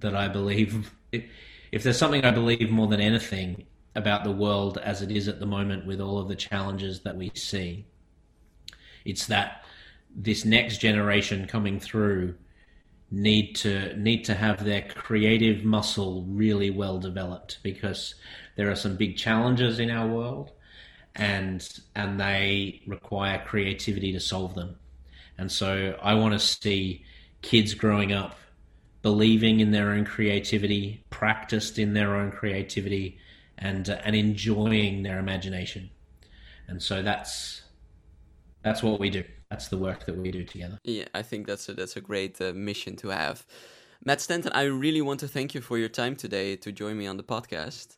that 0.00 0.14
I 0.14 0.28
believe 0.28 0.92
if, 1.12 1.24
if 1.72 1.82
there's 1.82 1.98
something 1.98 2.24
I 2.24 2.30
believe 2.30 2.70
more 2.70 2.88
than 2.88 3.00
anything 3.00 3.66
about 3.98 4.24
the 4.24 4.32
world 4.32 4.78
as 4.78 5.02
it 5.02 5.10
is 5.10 5.28
at 5.28 5.40
the 5.40 5.46
moment 5.46 5.84
with 5.84 6.00
all 6.00 6.18
of 6.18 6.28
the 6.28 6.36
challenges 6.36 7.00
that 7.00 7.16
we 7.16 7.30
see, 7.34 7.84
it's 9.04 9.26
that 9.26 9.64
this 10.14 10.44
next 10.44 10.78
generation 10.78 11.46
coming 11.46 11.78
through 11.80 12.34
need 13.10 13.54
to 13.54 13.96
need 13.96 14.24
to 14.24 14.34
have 14.34 14.64
their 14.64 14.82
creative 14.82 15.64
muscle 15.64 16.24
really 16.28 16.70
well 16.70 16.98
developed 16.98 17.58
because 17.62 18.14
there 18.56 18.70
are 18.70 18.76
some 18.76 18.96
big 18.96 19.16
challenges 19.16 19.78
in 19.78 19.90
our 19.90 20.06
world 20.06 20.52
and 21.16 21.80
and 21.94 22.20
they 22.20 22.82
require 22.86 23.42
creativity 23.46 24.12
to 24.12 24.20
solve 24.20 24.54
them. 24.54 24.76
And 25.38 25.50
so 25.50 25.96
i 26.02 26.14
want 26.14 26.34
to 26.34 26.38
see 26.38 27.04
kids 27.42 27.74
growing 27.74 28.12
up 28.12 28.36
believing 29.02 29.60
in 29.60 29.70
their 29.70 29.90
own 29.90 30.04
creativity 30.04 31.02
practiced 31.10 31.78
in 31.78 31.94
their 31.94 32.16
own 32.16 32.30
creativity 32.30 33.18
and 33.58 33.88
uh, 33.88 34.00
and 34.04 34.14
enjoying 34.16 35.02
their 35.02 35.18
imagination 35.18 35.90
and 36.68 36.82
so 36.82 37.02
that's 37.02 37.62
that's 38.62 38.82
what 38.82 39.00
we 39.00 39.10
do 39.10 39.24
that's 39.50 39.68
the 39.68 39.78
work 39.78 40.04
that 40.04 40.16
we 40.16 40.30
do 40.30 40.44
together. 40.44 40.78
Yeah, 40.84 41.06
I 41.14 41.22
think 41.22 41.46
that's 41.46 41.68
a, 41.68 41.74
that's 41.74 41.96
a 41.96 42.00
great 42.00 42.40
uh, 42.40 42.52
mission 42.54 42.96
to 42.96 43.08
have. 43.08 43.46
Matt 44.04 44.20
Stanton, 44.20 44.52
I 44.52 44.64
really 44.64 45.00
want 45.00 45.20
to 45.20 45.28
thank 45.28 45.54
you 45.54 45.62
for 45.62 45.78
your 45.78 45.88
time 45.88 46.16
today 46.16 46.56
to 46.56 46.70
join 46.70 46.96
me 46.96 47.08
on 47.08 47.16
the 47.16 47.22
podcast. 47.22 47.96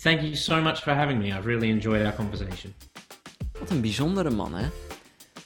Thank 0.00 0.22
you 0.22 0.34
so 0.34 0.60
much 0.60 0.80
for 0.82 0.94
having 0.94 1.18
me. 1.18 1.32
I've 1.32 1.46
really 1.46 1.70
enjoyed 1.70 2.04
our 2.04 2.14
conversation. 2.14 2.74
Wat 3.58 3.70
een 3.70 3.80
bijzondere 3.80 4.30
man, 4.30 4.54
hè? 4.54 4.68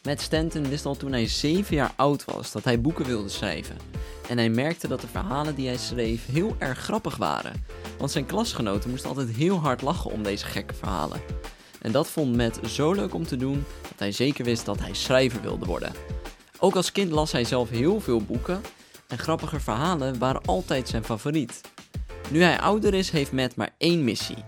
Matt 0.02 0.20
Stanton 0.20 0.68
wist 0.68 0.86
al 0.86 0.96
toen 0.96 1.12
hij 1.12 1.26
zeven 1.26 1.76
jaar 1.76 1.92
oud 1.96 2.24
was 2.24 2.52
dat 2.52 2.64
hij 2.64 2.80
boeken 2.80 3.06
wilde 3.06 3.28
schrijven. 3.28 3.76
En 4.28 4.38
hij 4.38 4.50
merkte 4.50 4.88
dat 4.88 5.00
de 5.00 5.06
verhalen 5.06 5.54
die 5.54 5.66
hij 5.66 5.76
schreef 5.76 6.26
heel 6.26 6.56
erg 6.58 6.78
grappig 6.78 7.16
waren. 7.16 7.64
Want 7.98 8.10
zijn 8.10 8.26
klasgenoten 8.26 8.90
moesten 8.90 9.08
altijd 9.08 9.30
heel 9.30 9.56
hard 9.56 9.82
lachen 9.82 10.10
om 10.10 10.22
deze 10.22 10.46
gekke 10.46 10.74
verhalen. 10.74 11.20
En 11.80 11.92
dat 11.92 12.08
vond 12.08 12.36
Matt 12.36 12.60
zo 12.70 12.92
leuk 12.92 13.14
om 13.14 13.26
te 13.26 13.36
doen 13.36 13.64
dat 13.82 13.98
hij 13.98 14.12
zeker 14.12 14.44
wist 14.44 14.64
dat 14.64 14.78
hij 14.78 14.94
schrijver 14.94 15.40
wilde 15.40 15.66
worden. 15.66 15.92
Ook 16.58 16.76
als 16.76 16.92
kind 16.92 17.10
las 17.10 17.32
hij 17.32 17.44
zelf 17.44 17.70
heel 17.70 18.00
veel 18.00 18.20
boeken 18.20 18.60
en 19.08 19.18
grappige 19.18 19.60
verhalen 19.60 20.18
waren 20.18 20.44
altijd 20.44 20.88
zijn 20.88 21.04
favoriet. 21.04 21.60
Nu 22.30 22.42
hij 22.42 22.60
ouder 22.60 22.94
is, 22.94 23.10
heeft 23.10 23.32
Matt 23.32 23.56
maar 23.56 23.74
één 23.78 24.04
missie. 24.04 24.44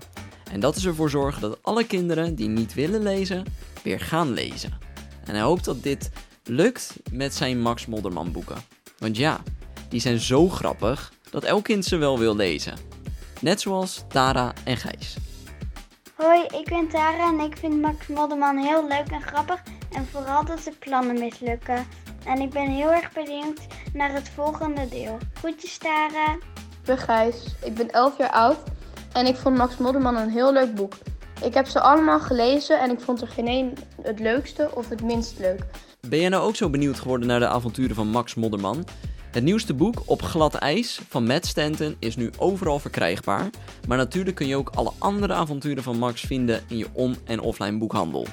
En 0.52 0.60
dat 0.60 0.76
is 0.76 0.84
ervoor 0.84 1.10
zorgen 1.10 1.40
dat 1.40 1.58
alle 1.62 1.84
kinderen 1.84 2.34
die 2.34 2.48
niet 2.48 2.74
willen 2.74 3.02
lezen, 3.02 3.44
weer 3.82 4.00
gaan 4.00 4.32
lezen. 4.32 4.78
En 5.24 5.34
hij 5.34 5.44
hoopt 5.44 5.64
dat 5.64 5.82
dit 5.82 6.10
lukt 6.44 6.96
met 7.12 7.34
zijn 7.34 7.60
Max 7.60 7.86
Modderman 7.86 8.32
boeken. 8.32 8.56
Want 8.98 9.16
ja, 9.16 9.42
die 9.88 10.00
zijn 10.00 10.18
zo 10.18 10.48
grappig 10.48 11.12
dat 11.30 11.44
elk 11.44 11.64
kind 11.64 11.84
ze 11.84 11.96
wel 11.96 12.18
wil 12.18 12.36
lezen. 12.36 12.89
Net 13.40 13.60
zoals 13.60 14.04
Tara 14.08 14.52
en 14.64 14.76
Gijs. 14.76 15.16
Hoi, 16.14 16.40
ik 16.42 16.64
ben 16.64 16.88
Tara 16.88 17.28
en 17.28 17.40
ik 17.40 17.56
vind 17.56 17.80
Max 17.80 18.06
Modderman 18.06 18.56
heel 18.56 18.88
leuk 18.88 19.08
en 19.10 19.22
grappig. 19.22 19.62
En 19.92 20.06
vooral 20.06 20.44
dat 20.44 20.62
de 20.64 20.72
plannen 20.78 21.18
mislukken. 21.18 21.86
En 22.24 22.40
ik 22.40 22.50
ben 22.50 22.70
heel 22.70 22.92
erg 22.92 23.12
benieuwd 23.12 23.60
naar 23.92 24.12
het 24.12 24.28
volgende 24.28 24.88
deel. 24.88 25.18
Groetjes 25.34 25.78
Tara. 25.78 26.32
Ik 26.32 26.84
ben 26.84 26.98
Gijs, 26.98 27.54
ik 27.64 27.74
ben 27.74 27.90
11 27.90 28.18
jaar 28.18 28.30
oud 28.30 28.58
en 29.12 29.26
ik 29.26 29.36
vond 29.36 29.56
Max 29.56 29.76
Modderman 29.76 30.16
een 30.16 30.30
heel 30.30 30.52
leuk 30.52 30.74
boek. 30.74 30.92
Ik 31.42 31.54
heb 31.54 31.66
ze 31.66 31.80
allemaal 31.80 32.20
gelezen 32.20 32.80
en 32.80 32.90
ik 32.90 33.00
vond 33.00 33.20
er 33.20 33.28
geen 33.28 33.46
één 33.46 33.72
het 34.02 34.18
leukste 34.18 34.70
of 34.74 34.88
het 34.88 35.02
minst 35.02 35.38
leuk. 35.38 35.64
Ben 36.08 36.20
jij 36.20 36.28
nou 36.28 36.42
ook 36.42 36.56
zo 36.56 36.70
benieuwd 36.70 36.98
geworden 37.00 37.28
naar 37.28 37.40
de 37.40 37.48
avonturen 37.48 37.96
van 37.96 38.08
Max 38.08 38.34
Modderman? 38.34 38.84
Het 39.30 39.44
nieuwste 39.44 39.74
boek 39.74 40.02
Op 40.04 40.22
glad 40.22 40.54
ijs 40.54 41.00
van 41.08 41.24
Matt 41.24 41.46
Stanton 41.46 41.96
is 41.98 42.16
nu 42.16 42.30
overal 42.38 42.78
verkrijgbaar. 42.78 43.50
Maar 43.88 43.96
natuurlijk 43.96 44.36
kun 44.36 44.46
je 44.46 44.56
ook 44.56 44.70
alle 44.74 44.92
andere 44.98 45.32
avonturen 45.32 45.82
van 45.82 45.98
Max 45.98 46.20
vinden 46.20 46.62
in 46.68 46.76
je 46.76 46.86
on- 46.92 47.16
en 47.24 47.40
offline 47.40 47.78
boekhandel. 47.78 48.26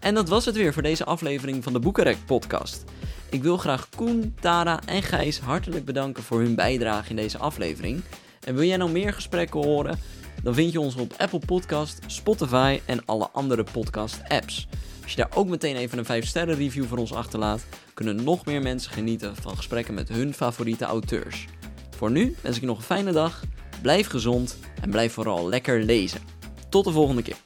En 0.00 0.14
dat 0.14 0.28
was 0.28 0.44
het 0.44 0.56
weer 0.56 0.72
voor 0.72 0.82
deze 0.82 1.04
aflevering 1.04 1.62
van 1.62 1.72
de 1.72 1.78
Boekenrek 1.78 2.16
podcast. 2.26 2.84
Ik 3.30 3.42
wil 3.42 3.56
graag 3.56 3.88
Koen, 3.96 4.34
Tara 4.40 4.80
en 4.86 5.02
Gijs 5.02 5.38
hartelijk 5.38 5.84
bedanken 5.84 6.22
voor 6.22 6.40
hun 6.40 6.54
bijdrage 6.54 7.10
in 7.10 7.16
deze 7.16 7.38
aflevering. 7.38 8.02
En 8.44 8.54
wil 8.54 8.64
jij 8.64 8.76
nou 8.76 8.90
meer 8.90 9.12
gesprekken 9.12 9.64
horen? 9.64 9.98
Dan 10.42 10.54
vind 10.54 10.72
je 10.72 10.80
ons 10.80 10.94
op 10.94 11.14
Apple 11.18 11.42
Podcast, 11.46 11.98
Spotify 12.06 12.80
en 12.84 13.04
alle 13.04 13.28
andere 13.32 13.64
podcast 13.72 14.20
apps. 14.28 14.68
Als 15.02 15.10
je 15.10 15.16
daar 15.16 15.30
ook 15.34 15.48
meteen 15.48 15.76
even 15.76 15.98
een 15.98 16.04
5 16.04 16.26
sterren 16.26 16.54
review 16.54 16.84
voor 16.84 16.98
ons 16.98 17.12
achterlaat, 17.12 17.64
kunnen 17.94 18.24
nog 18.24 18.44
meer 18.44 18.62
mensen 18.62 18.92
genieten 18.92 19.36
van 19.36 19.56
gesprekken 19.56 19.94
met 19.94 20.08
hun 20.08 20.34
favoriete 20.34 20.84
auteurs. 20.84 21.46
Voor 21.90 22.10
nu 22.10 22.36
wens 22.40 22.54
ik 22.54 22.60
je 22.60 22.66
nog 22.66 22.78
een 22.78 22.84
fijne 22.84 23.12
dag, 23.12 23.42
blijf 23.82 24.06
gezond 24.06 24.58
en 24.80 24.90
blijf 24.90 25.12
vooral 25.12 25.48
lekker 25.48 25.82
lezen. 25.82 26.20
Tot 26.68 26.84
de 26.84 26.92
volgende 26.92 27.22
keer. 27.22 27.36